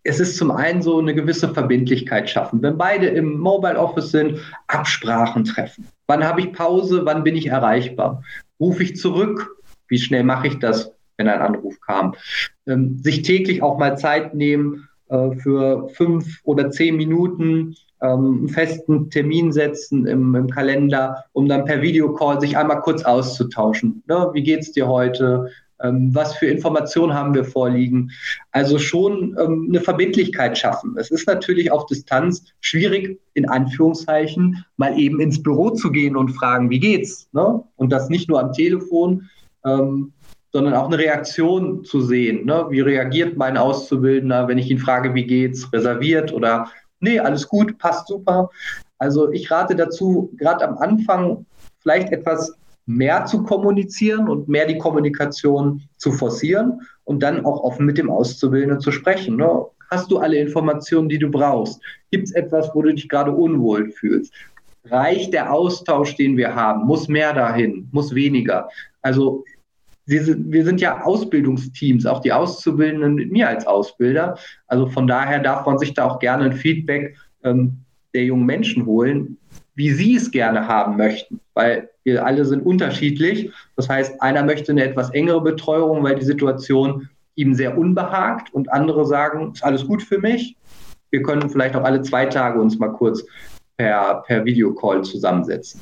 es 0.02 0.20
ist 0.20 0.36
zum 0.36 0.50
einen 0.50 0.82
so 0.82 0.98
eine 0.98 1.14
gewisse 1.14 1.52
Verbindlichkeit 1.54 2.28
schaffen. 2.28 2.60
Wenn 2.62 2.76
beide 2.76 3.06
im 3.06 3.38
Mobile 3.38 3.78
Office 3.78 4.10
sind, 4.10 4.38
Absprachen 4.66 5.44
treffen. 5.44 5.88
Wann 6.06 6.24
habe 6.24 6.42
ich 6.42 6.52
Pause? 6.52 7.02
Wann 7.04 7.24
bin 7.24 7.36
ich 7.36 7.46
erreichbar? 7.46 8.22
Rufe 8.60 8.82
ich 8.82 8.96
zurück? 8.96 9.56
Wie 9.88 9.98
schnell 9.98 10.24
mache 10.24 10.48
ich 10.48 10.58
das? 10.58 10.92
Wenn 11.16 11.28
ein 11.28 11.40
Anruf 11.40 11.80
kam. 11.80 12.14
Ähm, 12.66 12.98
sich 13.02 13.22
täglich 13.22 13.62
auch 13.62 13.78
mal 13.78 13.96
Zeit 13.96 14.34
nehmen 14.34 14.88
äh, 15.08 15.32
für 15.36 15.88
fünf 15.90 16.40
oder 16.44 16.70
zehn 16.70 16.96
Minuten, 16.96 17.76
ähm, 18.00 18.38
einen 18.38 18.48
festen 18.48 19.10
Termin 19.10 19.52
setzen 19.52 20.06
im, 20.06 20.34
im, 20.34 20.50
Kalender, 20.50 21.24
um 21.32 21.48
dann 21.48 21.64
per 21.64 21.82
Videocall 21.82 22.40
sich 22.40 22.56
einmal 22.56 22.80
kurz 22.80 23.04
auszutauschen. 23.04 24.02
Ne? 24.06 24.30
Wie 24.32 24.42
geht's 24.42 24.72
dir 24.72 24.86
heute? 24.88 25.50
Ähm, 25.82 26.14
was 26.14 26.34
für 26.36 26.46
Informationen 26.46 27.14
haben 27.14 27.34
wir 27.34 27.44
vorliegen? 27.44 28.10
Also 28.52 28.78
schon 28.78 29.36
ähm, 29.38 29.66
eine 29.68 29.80
Verbindlichkeit 29.80 30.56
schaffen. 30.56 30.96
Es 30.98 31.10
ist 31.10 31.26
natürlich 31.26 31.72
auf 31.72 31.86
Distanz 31.86 32.44
schwierig, 32.60 33.20
in 33.34 33.48
Anführungszeichen, 33.48 34.64
mal 34.76 34.98
eben 34.98 35.20
ins 35.20 35.42
Büro 35.42 35.70
zu 35.70 35.90
gehen 35.90 36.16
und 36.16 36.30
fragen, 36.30 36.70
wie 36.70 36.80
geht's? 36.80 37.28
Ne? 37.32 37.62
Und 37.76 37.90
das 37.90 38.08
nicht 38.08 38.28
nur 38.28 38.40
am 38.40 38.52
Telefon. 38.52 39.28
Ähm, 39.64 40.12
sondern 40.54 40.74
auch 40.74 40.86
eine 40.86 40.98
Reaktion 40.98 41.84
zu 41.84 42.00
sehen. 42.00 42.46
Ne? 42.46 42.66
Wie 42.70 42.80
reagiert 42.80 43.36
mein 43.36 43.56
Auszubildender, 43.56 44.46
wenn 44.46 44.56
ich 44.56 44.70
ihn 44.70 44.78
frage, 44.78 45.12
wie 45.12 45.26
geht's, 45.26 45.70
reserviert 45.72 46.32
oder 46.32 46.70
nee, 47.00 47.18
alles 47.18 47.48
gut, 47.48 47.76
passt 47.78 48.06
super. 48.06 48.48
Also 48.98 49.32
ich 49.32 49.50
rate 49.50 49.74
dazu, 49.74 50.30
gerade 50.36 50.66
am 50.66 50.78
Anfang 50.78 51.44
vielleicht 51.80 52.12
etwas 52.12 52.54
mehr 52.86 53.24
zu 53.24 53.42
kommunizieren 53.42 54.28
und 54.28 54.46
mehr 54.46 54.64
die 54.64 54.78
Kommunikation 54.78 55.82
zu 55.96 56.12
forcieren 56.12 56.82
und 57.02 57.20
dann 57.20 57.44
auch 57.44 57.64
offen 57.64 57.84
mit 57.84 57.98
dem 57.98 58.08
Auszubildenden 58.08 58.80
zu 58.80 58.92
sprechen. 58.92 59.36
Ne? 59.36 59.66
Hast 59.90 60.08
du 60.12 60.18
alle 60.18 60.36
Informationen, 60.36 61.08
die 61.08 61.18
du 61.18 61.32
brauchst? 61.32 61.80
Gibt 62.12 62.28
es 62.28 62.32
etwas, 62.32 62.70
wo 62.74 62.82
du 62.82 62.94
dich 62.94 63.08
gerade 63.08 63.32
unwohl 63.32 63.90
fühlst? 63.90 64.32
Reicht 64.84 65.32
der 65.32 65.52
Austausch, 65.52 66.14
den 66.14 66.36
wir 66.36 66.54
haben? 66.54 66.86
Muss 66.86 67.08
mehr 67.08 67.32
dahin? 67.32 67.88
Muss 67.90 68.14
weniger? 68.14 68.68
Also 69.02 69.44
sind, 70.06 70.52
wir 70.52 70.64
sind 70.64 70.80
ja 70.80 71.02
Ausbildungsteams, 71.02 72.06
auch 72.06 72.20
die 72.20 72.32
Auszubildenden 72.32 73.14
mit 73.14 73.32
mir 73.32 73.48
als 73.48 73.66
Ausbilder. 73.66 74.36
Also 74.66 74.86
von 74.86 75.06
daher 75.06 75.38
darf 75.40 75.64
man 75.66 75.78
sich 75.78 75.94
da 75.94 76.04
auch 76.04 76.18
gerne 76.18 76.44
ein 76.44 76.52
Feedback 76.52 77.16
ähm, 77.42 77.78
der 78.12 78.24
jungen 78.24 78.46
Menschen 78.46 78.86
holen, 78.86 79.38
wie 79.74 79.90
sie 79.90 80.16
es 80.16 80.30
gerne 80.30 80.68
haben 80.68 80.96
möchten, 80.96 81.40
weil 81.54 81.90
wir 82.04 82.24
alle 82.24 82.44
sind 82.44 82.64
unterschiedlich. 82.64 83.50
Das 83.76 83.88
heißt, 83.88 84.20
einer 84.20 84.44
möchte 84.44 84.72
eine 84.72 84.84
etwas 84.84 85.10
engere 85.10 85.40
Betreuung, 85.40 86.02
weil 86.02 86.16
die 86.16 86.24
Situation 86.24 87.08
ihm 87.34 87.54
sehr 87.54 87.76
unbehagt 87.76 88.52
und 88.54 88.72
andere 88.72 89.06
sagen, 89.06 89.52
ist 89.52 89.64
alles 89.64 89.86
gut 89.86 90.02
für 90.02 90.18
mich. 90.18 90.56
Wir 91.10 91.22
können 91.22 91.48
vielleicht 91.48 91.74
auch 91.74 91.84
alle 91.84 92.02
zwei 92.02 92.26
Tage 92.26 92.60
uns 92.60 92.78
mal 92.78 92.92
kurz 92.92 93.24
per, 93.76 94.22
per 94.26 94.44
Videocall 94.44 95.02
zusammensetzen. 95.02 95.80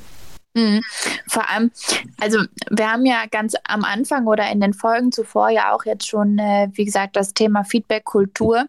Mhm. 0.55 0.81
Vor 1.27 1.49
allem, 1.49 1.71
also 2.19 2.39
wir 2.69 2.91
haben 2.91 3.05
ja 3.05 3.25
ganz 3.29 3.55
am 3.67 3.83
Anfang 3.83 4.27
oder 4.27 4.51
in 4.51 4.61
den 4.61 4.73
Folgen 4.73 5.11
zuvor 5.11 5.49
ja 5.49 5.73
auch 5.73 5.85
jetzt 5.85 6.07
schon, 6.07 6.37
äh, 6.37 6.69
wie 6.73 6.85
gesagt, 6.85 7.15
das 7.15 7.33
Thema 7.33 7.63
Feedback-Kultur 7.63 8.65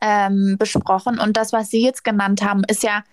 ähm, 0.00 0.56
besprochen. 0.58 1.18
Und 1.18 1.36
das, 1.36 1.52
was 1.52 1.70
Sie 1.70 1.82
jetzt 1.82 2.04
genannt 2.04 2.42
haben, 2.42 2.62
ist 2.68 2.82
ja 2.82 3.04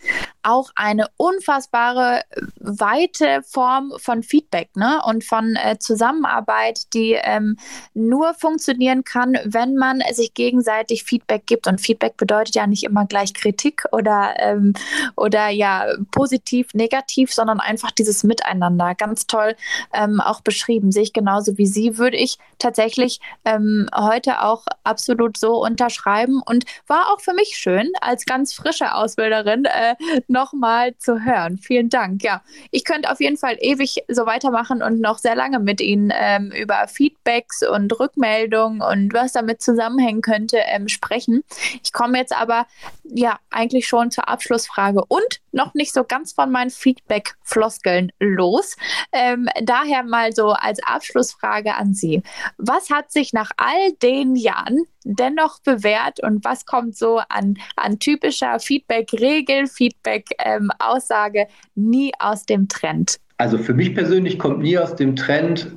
auch 0.43 0.69
eine 0.75 1.07
unfassbare 1.17 2.21
weite 2.59 3.41
Form 3.43 3.93
von 3.97 4.23
Feedback 4.23 4.75
ne? 4.75 5.01
und 5.05 5.23
von 5.23 5.55
äh, 5.55 5.77
Zusammenarbeit, 5.79 6.93
die 6.93 7.13
ähm, 7.13 7.57
nur 7.93 8.33
funktionieren 8.35 9.03
kann, 9.03 9.37
wenn 9.43 9.75
man 9.75 10.01
sich 10.13 10.33
gegenseitig 10.33 11.03
Feedback 11.03 11.45
gibt. 11.45 11.67
Und 11.67 11.81
Feedback 11.81 12.17
bedeutet 12.17 12.55
ja 12.55 12.67
nicht 12.67 12.83
immer 12.83 13.05
gleich 13.05 13.33
Kritik 13.33 13.83
oder, 13.91 14.35
ähm, 14.39 14.73
oder 15.15 15.49
ja 15.49 15.87
positiv, 16.11 16.73
negativ, 16.73 17.33
sondern 17.33 17.59
einfach 17.59 17.91
dieses 17.91 18.23
Miteinander. 18.23 18.93
Ganz 18.95 19.27
toll 19.27 19.55
ähm, 19.93 20.21
auch 20.21 20.41
beschrieben. 20.41 20.91
Sehe 20.91 21.03
ich 21.03 21.13
genauso 21.13 21.57
wie 21.57 21.65
Sie, 21.65 21.97
würde 21.97 22.17
ich 22.17 22.37
tatsächlich 22.59 23.19
ähm, 23.45 23.89
heute 23.95 24.41
auch 24.41 24.65
absolut 24.83 25.37
so 25.37 25.63
unterschreiben 25.63 26.41
und 26.45 26.54
war 26.87 27.11
auch 27.11 27.19
für 27.19 27.33
mich 27.33 27.57
schön, 27.57 27.91
als 28.01 28.25
ganz 28.25 28.53
frische 28.53 28.93
Ausbilderin 28.93 29.65
äh, 29.65 29.95
nochmal 30.27 30.95
zu 30.97 31.23
hören. 31.23 31.57
Vielen 31.57 31.89
Dank. 31.89 32.23
Ja, 32.23 32.41
ich 32.71 32.85
könnte 32.85 33.11
auf 33.11 33.19
jeden 33.19 33.37
Fall 33.37 33.57
ewig 33.59 34.03
so 34.07 34.25
weitermachen 34.25 34.81
und 34.81 35.01
noch 35.01 35.17
sehr 35.17 35.35
lange 35.35 35.59
mit 35.59 35.81
Ihnen 35.81 36.11
ähm, 36.15 36.51
über 36.51 36.87
Feedbacks 36.87 37.63
und 37.63 37.99
Rückmeldungen 37.99 38.81
und 38.81 39.13
was 39.13 39.33
damit 39.33 39.61
zusammenhängen 39.61 40.21
könnte 40.21 40.57
ähm, 40.65 40.87
sprechen. 40.87 41.43
Ich 41.83 41.93
komme 41.93 42.17
jetzt 42.17 42.35
aber 42.35 42.65
ja 43.03 43.39
eigentlich 43.49 43.87
schon 43.87 44.11
zur 44.11 44.29
Abschlussfrage 44.29 45.03
und 45.07 45.41
noch 45.51 45.73
nicht 45.73 45.93
so 45.93 46.03
ganz 46.03 46.33
von 46.33 46.51
meinen 46.51 46.69
Feedback-Floskeln 46.69 48.11
los. 48.19 48.75
Ähm, 49.11 49.49
daher 49.63 50.03
mal 50.03 50.33
so 50.33 50.51
als 50.51 50.83
Abschlussfrage 50.83 51.75
an 51.75 51.93
Sie. 51.93 52.21
Was 52.57 52.89
hat 52.89 53.11
sich 53.11 53.33
nach 53.33 53.51
all 53.57 53.93
den 53.93 54.35
Jahren 54.35 54.85
dennoch 55.05 55.61
bewährt 55.61 56.21
und 56.21 56.43
was 56.43 56.65
kommt 56.65 56.97
so 56.97 57.21
an, 57.29 57.55
an 57.77 57.99
typischer 57.99 58.59
Feedback-Regel, 58.59 59.67
Feedback-Aussage 59.67 61.39
ähm, 61.39 61.47
nie 61.75 62.11
aus 62.19 62.45
dem 62.45 62.67
Trend? 62.67 63.17
Also 63.37 63.57
für 63.57 63.73
mich 63.73 63.93
persönlich 63.93 64.39
kommt 64.39 64.59
nie 64.59 64.77
aus 64.77 64.95
dem 64.95 65.15
Trend, 65.15 65.71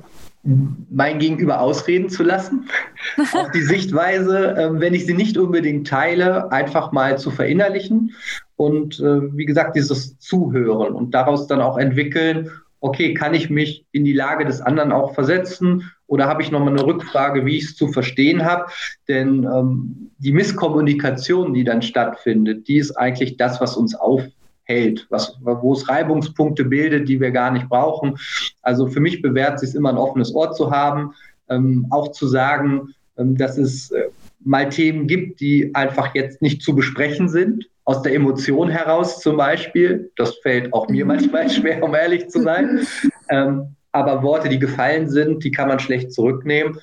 mein 0.89 1.19
Gegenüber 1.19 1.59
ausreden 1.59 2.09
zu 2.09 2.23
lassen. 2.23 2.69
Auch 3.33 3.51
die 3.51 3.61
Sichtweise, 3.61 4.55
äh, 4.55 4.79
wenn 4.79 4.93
ich 4.93 5.05
sie 5.05 5.13
nicht 5.13 5.37
unbedingt 5.37 5.87
teile, 5.87 6.51
einfach 6.51 6.91
mal 6.91 7.17
zu 7.17 7.29
verinnerlichen 7.29 8.13
und 8.55 8.99
äh, 8.99 9.35
wie 9.35 9.45
gesagt, 9.45 9.75
dieses 9.75 10.17
Zuhören 10.17 10.93
und 10.93 11.13
daraus 11.13 11.47
dann 11.47 11.61
auch 11.61 11.77
entwickeln, 11.77 12.51
okay, 12.81 13.13
kann 13.13 13.33
ich 13.33 13.49
mich 13.49 13.85
in 13.91 14.05
die 14.05 14.13
Lage 14.13 14.45
des 14.45 14.61
anderen 14.61 14.91
auch 14.91 15.13
versetzen 15.13 15.91
oder 16.07 16.27
habe 16.27 16.41
ich 16.41 16.51
nochmal 16.51 16.73
eine 16.73 16.85
Rückfrage, 16.85 17.45
wie 17.45 17.57
ich 17.57 17.65
es 17.65 17.75
zu 17.75 17.89
verstehen 17.89 18.45
habe? 18.45 18.65
Denn 19.07 19.43
ähm, 19.43 20.11
die 20.17 20.31
Misskommunikation, 20.31 21.53
die 21.53 21.63
dann 21.63 21.81
stattfindet, 21.81 22.67
die 22.67 22.77
ist 22.77 22.91
eigentlich 22.91 23.37
das, 23.37 23.59
was 23.61 23.75
uns 23.75 23.95
aufhält, 23.95 25.07
was, 25.09 25.37
wo 25.41 25.73
es 25.73 25.89
Reibungspunkte 25.89 26.65
bildet, 26.65 27.09
die 27.09 27.19
wir 27.19 27.31
gar 27.31 27.51
nicht 27.51 27.69
brauchen. 27.69 28.17
Also 28.61 28.87
für 28.87 28.99
mich 28.99 29.21
bewährt 29.21 29.55
es 29.55 29.61
sich 29.61 29.75
immer 29.75 29.89
ein 29.89 29.97
offenes 29.97 30.33
Ohr 30.33 30.51
zu 30.53 30.71
haben, 30.71 31.13
ähm, 31.49 31.87
auch 31.89 32.11
zu 32.11 32.27
sagen, 32.27 32.93
ähm, 33.17 33.37
dass 33.37 33.57
es 33.57 33.91
äh, 33.91 34.09
mal 34.39 34.69
Themen 34.69 35.07
gibt, 35.07 35.41
die 35.41 35.75
einfach 35.75 36.15
jetzt 36.15 36.41
nicht 36.41 36.61
zu 36.61 36.73
besprechen 36.73 37.27
sind, 37.27 37.69
aus 37.89 38.03
der 38.03 38.13
Emotion 38.13 38.69
heraus 38.69 39.19
zum 39.19 39.37
Beispiel. 39.37 40.11
Das 40.15 40.35
fällt 40.43 40.71
auch 40.73 40.87
mir 40.89 41.05
mhm. 41.05 41.07
manchmal 41.07 41.49
schwer, 41.57 41.83
um 41.83 41.95
ehrlich 41.95 42.29
zu 42.29 42.41
sein. 42.41 42.87
Ähm, 43.31 43.75
aber 43.91 44.23
Worte, 44.23 44.49
die 44.49 44.57
gefallen 44.57 45.07
sind, 45.07 45.43
die 45.43 45.51
kann 45.51 45.67
man 45.67 45.77
schlecht 45.77 46.11
zurücknehmen. 46.11 46.79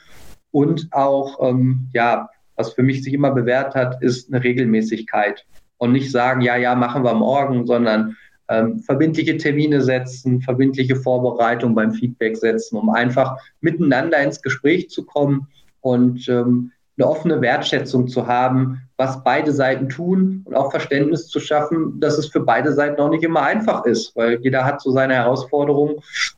Und 0.53 0.87
auch, 0.93 1.43
ähm, 1.43 1.89
ja, 1.93 2.29
was 2.55 2.73
für 2.73 2.85
mich 2.85 3.03
sich 3.03 3.13
immer 3.13 3.33
bewährt 3.33 3.75
hat, 3.75 4.01
ist 4.01 4.33
eine 4.33 4.45
Regelmäßigkeit. 4.45 5.45
Und 5.79 5.91
nicht 5.91 6.13
sagen, 6.13 6.43
ja, 6.43 6.57
ja, 6.57 6.77
machen 6.77 7.03
wir 7.03 7.15
morgen, 7.15 7.67
sondern 7.67 8.17
ähm, 8.49 8.79
verbindliche 8.79 9.37
Termine 9.39 9.83
setzen, 9.83 10.41
verbindliche 10.41 10.95
Vorbereitung 10.95 11.75
beim 11.75 11.91
Feedback 11.91 12.37
setzen, 12.37 12.77
um 12.77 12.91
einfach 12.91 13.37
miteinander 13.61 14.23
ins 14.23 14.41
Gespräch 14.41 14.89
zu 14.89 15.05
kommen 15.05 15.49
und 15.81 16.29
ähm, 16.29 16.71
eine 16.99 17.09
offene 17.09 17.41
Wertschätzung 17.41 18.09
zu 18.09 18.27
haben, 18.27 18.83
was 18.97 19.23
beide 19.23 19.53
Seiten 19.53 19.89
tun 19.89 20.43
und 20.45 20.55
auch 20.55 20.71
Verständnis 20.71 21.29
zu 21.29 21.41
schaffen, 21.41 22.01
dass 22.01 22.17
es 22.17 22.29
für 22.29 22.41
beide 22.41 22.73
Seiten 22.73 23.01
auch 23.01 23.11
nicht 23.11 23.23
immer 23.23 23.43
einfach 23.43 23.85
ist, 23.85 24.17
weil 24.17 24.41
jeder 24.41 24.65
hat 24.65 24.81
so 24.81 24.91
seine 24.91 25.15
Herausforderungen 25.15 25.97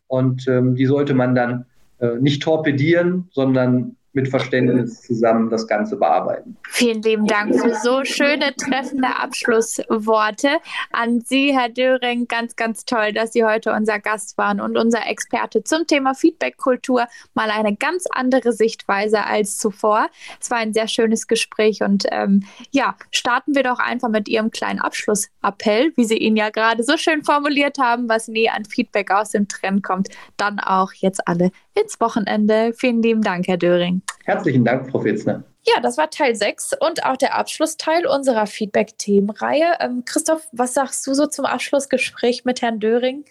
und 0.08 0.48
ähm, 0.48 0.74
die 0.74 0.86
sollte 0.86 1.14
man 1.14 1.34
dann 1.34 1.66
äh, 2.00 2.16
nicht 2.16 2.42
torpedieren, 2.42 3.28
sondern 3.32 3.96
mit 4.18 4.28
Verständnis 4.28 5.02
zusammen 5.02 5.48
das 5.48 5.68
Ganze 5.68 5.96
bearbeiten. 5.96 6.56
Vielen 6.68 7.02
lieben 7.02 7.26
Dank 7.26 7.54
für 7.54 7.72
so 7.76 8.04
schöne, 8.04 8.52
treffende 8.56 9.14
Abschlussworte 9.16 10.58
an 10.90 11.20
Sie, 11.20 11.56
Herr 11.56 11.68
Döring. 11.68 12.26
Ganz, 12.26 12.56
ganz 12.56 12.84
toll, 12.84 13.12
dass 13.12 13.32
Sie 13.32 13.44
heute 13.44 13.72
unser 13.72 14.00
Gast 14.00 14.36
waren 14.36 14.60
und 14.60 14.76
unser 14.76 15.06
Experte 15.06 15.62
zum 15.62 15.86
Thema 15.86 16.14
Feedback-Kultur. 16.14 17.06
Mal 17.34 17.50
eine 17.50 17.76
ganz 17.76 18.06
andere 18.10 18.52
Sichtweise 18.52 19.24
als 19.24 19.56
zuvor. 19.56 20.08
Es 20.40 20.50
war 20.50 20.58
ein 20.58 20.72
sehr 20.72 20.88
schönes 20.88 21.28
Gespräch 21.28 21.82
und 21.82 22.04
ähm, 22.10 22.42
ja, 22.72 22.96
starten 23.12 23.54
wir 23.54 23.62
doch 23.62 23.78
einfach 23.78 24.08
mit 24.08 24.28
Ihrem 24.28 24.50
kleinen 24.50 24.80
Abschlussappell, 24.80 25.92
wie 25.94 26.04
Sie 26.04 26.18
ihn 26.18 26.36
ja 26.36 26.50
gerade 26.50 26.82
so 26.82 26.96
schön 26.96 27.22
formuliert 27.22 27.78
haben, 27.78 28.08
was 28.08 28.26
nie 28.26 28.50
an 28.50 28.64
Feedback 28.64 29.12
aus 29.12 29.30
dem 29.30 29.46
Trend 29.46 29.84
kommt, 29.84 30.08
dann 30.36 30.58
auch 30.58 30.92
jetzt 30.92 31.28
alle 31.28 31.52
ins 31.80 32.00
Wochenende. 32.00 32.72
Vielen 32.76 33.02
lieben 33.02 33.22
Dank, 33.22 33.46
Herr 33.48 33.56
Döring. 33.56 34.02
Herzlichen 34.24 34.64
Dank, 34.64 34.90
Frau 34.90 35.04
Witzner. 35.04 35.44
Ja, 35.66 35.80
das 35.82 35.98
war 35.98 36.08
Teil 36.10 36.34
6 36.34 36.72
und 36.80 37.04
auch 37.04 37.16
der 37.16 37.34
Abschlussteil 37.34 38.06
unserer 38.06 38.46
Feedback-Themenreihe. 38.46 39.78
Ähm, 39.80 40.04
Christoph, 40.06 40.48
was 40.52 40.74
sagst 40.74 41.06
du 41.06 41.14
so 41.14 41.26
zum 41.26 41.44
Abschlussgespräch 41.44 42.44
mit 42.44 42.62
Herrn 42.62 42.80
Döring? 42.80 43.24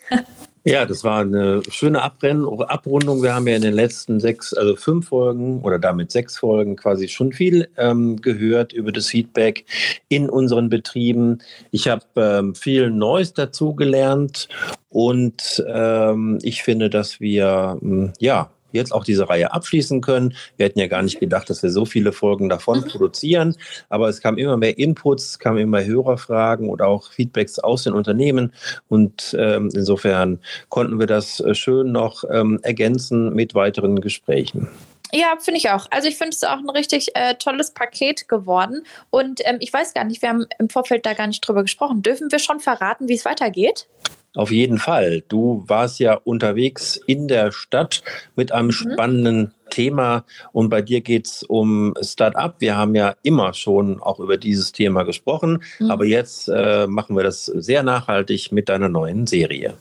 Ja, 0.67 0.85
das 0.85 1.05
war 1.05 1.21
eine 1.21 1.61
schöne 1.69 2.01
Abrundung. 2.01 3.23
Wir 3.23 3.33
haben 3.33 3.47
ja 3.47 3.55
in 3.55 3.61
den 3.61 3.73
letzten 3.73 4.19
sechs, 4.19 4.53
also 4.53 4.75
fünf 4.75 5.07
Folgen 5.07 5.61
oder 5.61 5.79
damit 5.79 6.11
sechs 6.11 6.37
Folgen 6.37 6.75
quasi 6.75 7.07
schon 7.07 7.31
viel 7.31 7.69
ähm, 7.77 8.19
gehört 8.21 8.73
über 8.73 8.91
das 8.91 9.07
Feedback 9.07 9.63
in 10.09 10.29
unseren 10.29 10.67
Betrieben. 10.67 11.39
Ich 11.71 11.87
habe 11.87 12.03
ähm, 12.17 12.53
viel 12.53 12.89
Neues 12.89 13.31
dazugelernt 13.31 14.49
und 14.89 15.63
ähm, 15.73 16.39
ich 16.41 16.63
finde, 16.63 16.89
dass 16.89 17.21
wir 17.21 17.77
hm, 17.79 18.11
ja 18.19 18.49
jetzt 18.71 18.93
auch 18.93 19.03
diese 19.03 19.29
Reihe 19.29 19.53
abschließen 19.53 20.01
können. 20.01 20.35
Wir 20.57 20.65
hätten 20.65 20.79
ja 20.79 20.87
gar 20.87 21.01
nicht 21.01 21.19
gedacht, 21.19 21.49
dass 21.49 21.63
wir 21.63 21.69
so 21.69 21.85
viele 21.85 22.11
Folgen 22.11 22.49
davon 22.49 22.81
mhm. 22.81 22.85
produzieren, 22.85 23.55
aber 23.89 24.09
es 24.09 24.21
kamen 24.21 24.37
immer 24.37 24.57
mehr 24.57 24.77
Inputs, 24.77 25.31
es 25.31 25.39
kamen 25.39 25.59
immer 25.59 25.83
Hörerfragen 25.83 26.69
oder 26.69 26.87
auch 26.87 27.11
Feedbacks 27.11 27.59
aus 27.59 27.83
den 27.83 27.93
Unternehmen 27.93 28.53
und 28.89 29.35
ähm, 29.37 29.69
insofern 29.73 30.39
konnten 30.69 30.99
wir 30.99 31.07
das 31.07 31.39
äh, 31.39 31.53
schön 31.55 31.91
noch 31.91 32.23
ähm, 32.31 32.59
ergänzen 32.63 33.33
mit 33.33 33.55
weiteren 33.55 34.01
Gesprächen. 34.01 34.67
Ja, 35.13 35.37
finde 35.39 35.59
ich 35.59 35.69
auch. 35.69 35.87
Also 35.89 36.09
ich 36.09 36.17
finde 36.17 36.35
es 36.35 36.43
auch 36.43 36.57
ein 36.57 36.69
richtig 36.69 37.15
äh, 37.15 37.35
tolles 37.35 37.71
Paket 37.71 38.27
geworden. 38.27 38.83
Und 39.09 39.39
ähm, 39.45 39.57
ich 39.61 39.71
weiß 39.71 39.93
gar 39.93 40.03
nicht, 40.03 40.21
wir 40.21 40.29
haben 40.29 40.45
im 40.59 40.69
Vorfeld 40.69 41.05
da 41.05 41.13
gar 41.13 41.27
nicht 41.27 41.47
drüber 41.47 41.61
gesprochen. 41.61 42.01
Dürfen 42.01 42.31
wir 42.31 42.39
schon 42.39 42.59
verraten, 42.59 43.07
wie 43.07 43.15
es 43.15 43.23
weitergeht? 43.23 43.87
Auf 44.35 44.51
jeden 44.51 44.77
Fall. 44.77 45.23
Du 45.27 45.63
warst 45.67 45.99
ja 45.99 46.13
unterwegs 46.13 46.95
in 47.07 47.27
der 47.27 47.51
Stadt 47.51 48.03
mit 48.35 48.51
einem 48.51 48.67
mhm. 48.67 48.71
spannenden 48.71 49.53
Thema 49.69 50.23
und 50.53 50.69
bei 50.69 50.81
dir 50.81 51.01
geht 51.01 51.27
es 51.27 51.43
um 51.43 51.93
Start-up. 52.01 52.55
Wir 52.59 52.77
haben 52.77 52.95
ja 52.95 53.15
immer 53.23 53.53
schon 53.53 54.01
auch 54.01 54.19
über 54.19 54.37
dieses 54.37 54.71
Thema 54.71 55.03
gesprochen, 55.03 55.63
mhm. 55.79 55.91
aber 55.91 56.05
jetzt 56.05 56.47
äh, 56.49 56.87
machen 56.87 57.15
wir 57.15 57.23
das 57.23 57.45
sehr 57.45 57.83
nachhaltig 57.83 58.51
mit 58.51 58.69
deiner 58.69 58.89
neuen 58.89 59.27
Serie. 59.27 59.75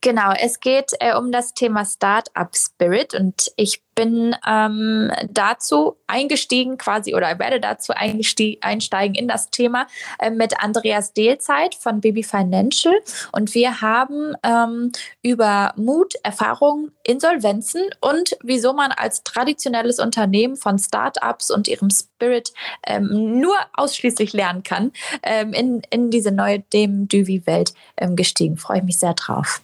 Genau, 0.00 0.32
es 0.32 0.60
geht 0.60 0.92
äh, 0.98 1.14
um 1.14 1.30
das 1.30 1.52
Thema 1.52 1.84
Startup 1.84 2.48
Spirit 2.56 3.14
und 3.14 3.52
ich 3.56 3.82
bin 4.00 4.34
ähm, 4.48 5.12
dazu 5.28 5.98
eingestiegen 6.06 6.78
quasi 6.78 7.14
oder 7.14 7.38
werde 7.38 7.60
dazu 7.60 7.92
einsteigen 7.92 9.14
in 9.14 9.28
das 9.28 9.50
Thema 9.50 9.86
äh, 10.18 10.30
mit 10.30 10.58
Andreas 10.58 11.12
Dehlzeit 11.12 11.74
von 11.74 12.00
Baby 12.00 12.22
Financial 12.22 12.94
und 13.32 13.54
wir 13.54 13.82
haben 13.82 14.32
ähm, 14.42 14.90
über 15.20 15.74
Mut, 15.76 16.14
Erfahrungen, 16.22 16.92
Insolvenzen 17.04 17.82
und 18.00 18.38
wieso 18.42 18.72
man 18.72 18.90
als 18.90 19.22
traditionelles 19.22 19.98
Unternehmen 19.98 20.56
von 20.56 20.78
Startups 20.78 21.50
und 21.50 21.68
ihrem 21.68 21.90
Spirit 21.90 22.54
ähm, 22.86 23.38
nur 23.38 23.54
ausschließlich 23.74 24.32
lernen 24.32 24.62
kann, 24.62 24.92
ähm, 25.22 25.52
in, 25.52 25.82
in 25.90 26.10
diese 26.10 26.32
neue 26.32 26.60
dem 26.60 27.06
Düvi-Welt 27.06 27.74
ähm, 27.98 28.16
gestiegen. 28.16 28.56
Freue 28.56 28.78
ich 28.78 28.84
mich 28.84 28.98
sehr 28.98 29.12
drauf. 29.12 29.60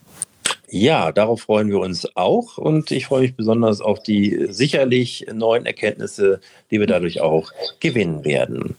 Ja, 0.69 1.11
darauf 1.11 1.41
freuen 1.41 1.69
wir 1.69 1.79
uns 1.79 2.07
auch 2.15 2.57
und 2.57 2.91
ich 2.91 3.05
freue 3.05 3.21
mich 3.21 3.35
besonders 3.35 3.79
auf 3.79 4.03
die 4.03 4.47
sicherlich 4.49 5.25
neuen 5.33 5.65
Erkenntnisse, 5.65 6.41
die 6.71 6.79
wir 6.79 6.87
dadurch 6.87 7.21
auch 7.21 7.51
gewinnen 7.79 8.25
werden. 8.25 8.75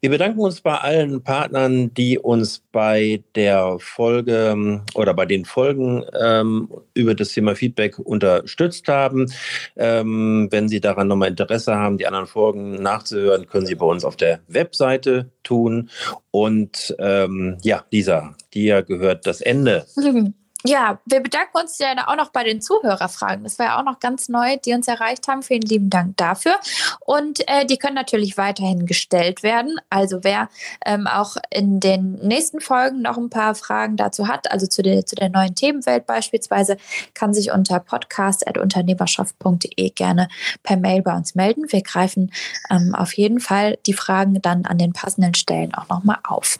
Wir 0.00 0.10
bedanken 0.10 0.40
uns 0.40 0.60
bei 0.60 0.76
allen 0.76 1.22
Partnern, 1.22 1.92
die 1.92 2.18
uns 2.18 2.62
bei 2.72 3.22
der 3.34 3.76
Folge 3.80 4.50
ähm, 4.52 4.82
oder 4.94 5.12
bei 5.12 5.26
den 5.26 5.44
Folgen 5.44 6.04
ähm, 6.18 6.70
über 6.94 7.14
das 7.14 7.32
Thema 7.32 7.54
Feedback 7.54 7.98
unterstützt 7.98 8.88
haben. 8.88 9.30
Ähm, 9.76 10.48
wenn 10.50 10.68
Sie 10.68 10.80
daran 10.80 11.08
nochmal 11.08 11.28
Interesse 11.28 11.76
haben, 11.76 11.98
die 11.98 12.06
anderen 12.06 12.26
Folgen 12.26 12.82
nachzuhören, 12.82 13.46
können 13.46 13.66
Sie 13.66 13.74
bei 13.74 13.86
uns 13.86 14.04
auf 14.04 14.16
der 14.16 14.40
Webseite 14.48 15.30
tun. 15.42 15.90
Und 16.30 16.94
ähm, 16.98 17.58
ja, 17.62 17.84
Lisa, 17.90 18.34
dir 18.54 18.82
gehört 18.82 19.26
das 19.26 19.40
Ende. 19.40 19.84
ja, 20.64 20.98
wir 21.06 21.20
bedanken 21.20 21.56
uns 21.56 21.78
ja 21.78 21.94
auch 22.06 22.16
noch 22.16 22.30
bei 22.30 22.44
den 22.44 22.60
Zuhörerfragen. 22.60 23.44
Das 23.44 23.58
war 23.58 23.66
ja 23.66 23.78
auch 23.78 23.84
noch 23.84 23.98
ganz 23.98 24.28
neu, 24.28 24.58
die 24.58 24.74
uns 24.74 24.88
erreicht 24.88 25.26
haben. 25.26 25.42
Vielen 25.42 25.62
lieben 25.62 25.88
Dank 25.88 26.18
dafür. 26.18 26.56
Und 27.00 27.48
äh, 27.48 27.64
die 27.64 27.78
können 27.78 27.94
natürlich 27.94 28.36
weiterhin 28.36 28.84
gestellt 28.84 29.42
werden. 29.42 29.80
Also 29.88 30.22
wer 30.22 30.50
ähm, 30.84 31.06
auch 31.06 31.36
in 31.50 31.80
den 31.80 32.16
nächsten 32.16 32.60
Folgen 32.60 33.00
noch 33.00 33.16
ein 33.16 33.30
paar 33.30 33.54
Fragen 33.54 33.96
dazu 33.96 34.28
hat, 34.28 34.50
also 34.50 34.66
zu 34.66 34.82
der, 34.82 35.06
zu 35.06 35.14
der 35.14 35.30
neuen 35.30 35.54
Themenwelt 35.54 36.04
beispielsweise, 36.04 36.76
kann 37.14 37.32
sich 37.32 37.52
unter 37.52 37.80
podcast.unternehmerschaft.de 37.80 39.90
gerne 39.90 40.28
per 40.62 40.76
Mail 40.76 41.00
bei 41.00 41.16
uns 41.16 41.34
melden. 41.34 41.64
Wir 41.68 41.82
greifen 41.82 42.32
ähm, 42.70 42.94
auf 42.94 43.14
jeden 43.14 43.40
Fall 43.40 43.78
die 43.86 43.94
Fragen 43.94 44.42
dann 44.42 44.66
an 44.66 44.76
den 44.76 44.92
passenden 44.92 45.34
Stellen 45.34 45.74
auch 45.74 45.88
nochmal 45.88 46.18
auf. 46.22 46.58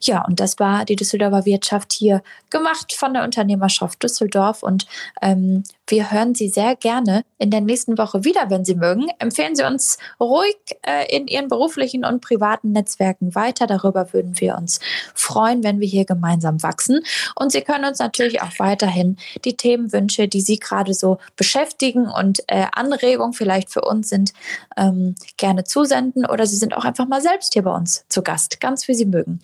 Ja, 0.00 0.24
und 0.24 0.38
das 0.38 0.60
war 0.60 0.84
die 0.84 0.96
Düsseldorfer 0.96 1.44
Wirtschaft 1.44 1.92
hier 1.92 2.22
gemacht 2.50 2.92
von 2.92 3.14
der 3.14 3.24
Unternehmerschaft 3.32 4.02
Düsseldorf 4.02 4.62
und 4.62 4.86
ähm, 5.22 5.64
wir 5.92 6.10
hören 6.10 6.34
Sie 6.34 6.48
sehr 6.48 6.74
gerne 6.74 7.22
in 7.36 7.50
der 7.50 7.60
nächsten 7.60 7.98
Woche 7.98 8.24
wieder, 8.24 8.48
wenn 8.48 8.64
Sie 8.64 8.76
mögen. 8.76 9.08
Empfehlen 9.18 9.54
Sie 9.54 9.62
uns 9.62 9.98
ruhig 10.18 10.56
äh, 10.86 11.14
in 11.14 11.26
Ihren 11.26 11.48
beruflichen 11.48 12.06
und 12.06 12.22
privaten 12.22 12.72
Netzwerken 12.72 13.34
weiter. 13.34 13.66
Darüber 13.66 14.14
würden 14.14 14.40
wir 14.40 14.56
uns 14.56 14.80
freuen, 15.14 15.62
wenn 15.62 15.80
wir 15.80 15.86
hier 15.86 16.06
gemeinsam 16.06 16.62
wachsen. 16.62 17.02
Und 17.36 17.52
Sie 17.52 17.60
können 17.60 17.84
uns 17.84 17.98
natürlich 17.98 18.40
auch 18.40 18.58
weiterhin 18.58 19.18
die 19.44 19.54
Themenwünsche, 19.54 20.28
die 20.28 20.40
Sie 20.40 20.58
gerade 20.58 20.94
so 20.94 21.18
beschäftigen 21.36 22.08
und 22.08 22.38
äh, 22.46 22.64
Anregungen 22.72 23.34
vielleicht 23.34 23.70
für 23.70 23.82
uns 23.82 24.08
sind, 24.08 24.32
ähm, 24.78 25.14
gerne 25.36 25.64
zusenden. 25.64 26.24
Oder 26.24 26.46
Sie 26.46 26.56
sind 26.56 26.74
auch 26.74 26.86
einfach 26.86 27.06
mal 27.06 27.20
selbst 27.20 27.52
hier 27.52 27.64
bei 27.64 27.74
uns 27.74 28.06
zu 28.08 28.22
Gast, 28.22 28.62
ganz 28.62 28.88
wie 28.88 28.94
Sie 28.94 29.04
mögen. 29.04 29.40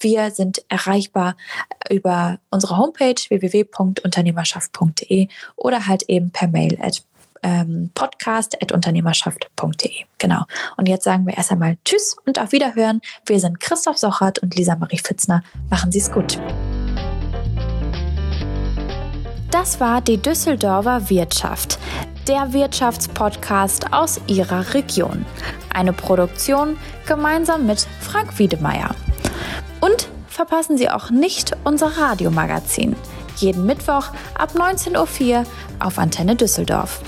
Wir 0.00 0.32
sind 0.32 0.64
erreichbar 0.68 1.36
über 1.88 2.40
unsere 2.50 2.76
Homepage 2.76 3.14
www.unternehmerschaft.de 3.14 5.28
oder 5.54 5.86
halt 5.92 6.02
eben 6.08 6.30
per 6.30 6.48
Mail 6.48 6.76
at 6.80 7.04
ähm, 7.42 7.90
podcast.unternehmerschaft.de. 7.94 9.92
Genau. 10.18 10.44
Und 10.76 10.88
jetzt 10.88 11.04
sagen 11.04 11.26
wir 11.26 11.36
erst 11.36 11.52
einmal 11.52 11.76
Tschüss 11.84 12.16
und 12.24 12.40
auf 12.40 12.52
Wiederhören. 12.52 13.02
Wir 13.26 13.40
sind 13.40 13.60
Christoph 13.60 13.98
Sochert 13.98 14.38
und 14.38 14.56
Lisa 14.56 14.76
Marie 14.76 14.98
Fitzner. 14.98 15.42
Machen 15.70 15.92
Sie 15.92 15.98
es 15.98 16.10
gut. 16.10 16.38
Das 19.50 19.80
war 19.80 20.00
die 20.00 20.16
Düsseldorfer 20.16 21.10
Wirtschaft, 21.10 21.78
der 22.26 22.54
Wirtschaftspodcast 22.54 23.92
aus 23.92 24.20
Ihrer 24.26 24.72
Region. 24.72 25.26
Eine 25.74 25.92
Produktion 25.92 26.78
gemeinsam 27.06 27.66
mit 27.66 27.86
Frank 28.00 28.38
Wiedemeyer. 28.38 28.94
Und 29.80 30.08
verpassen 30.28 30.78
Sie 30.78 30.88
auch 30.88 31.10
nicht 31.10 31.54
unser 31.64 31.98
Radiomagazin. 31.98 32.96
Jeden 33.36 33.66
Mittwoch 33.66 34.10
ab 34.34 34.52
19.04 34.54 35.40
Uhr 35.40 35.46
auf 35.80 35.98
Antenne 35.98 36.36
Düsseldorf. 36.36 37.00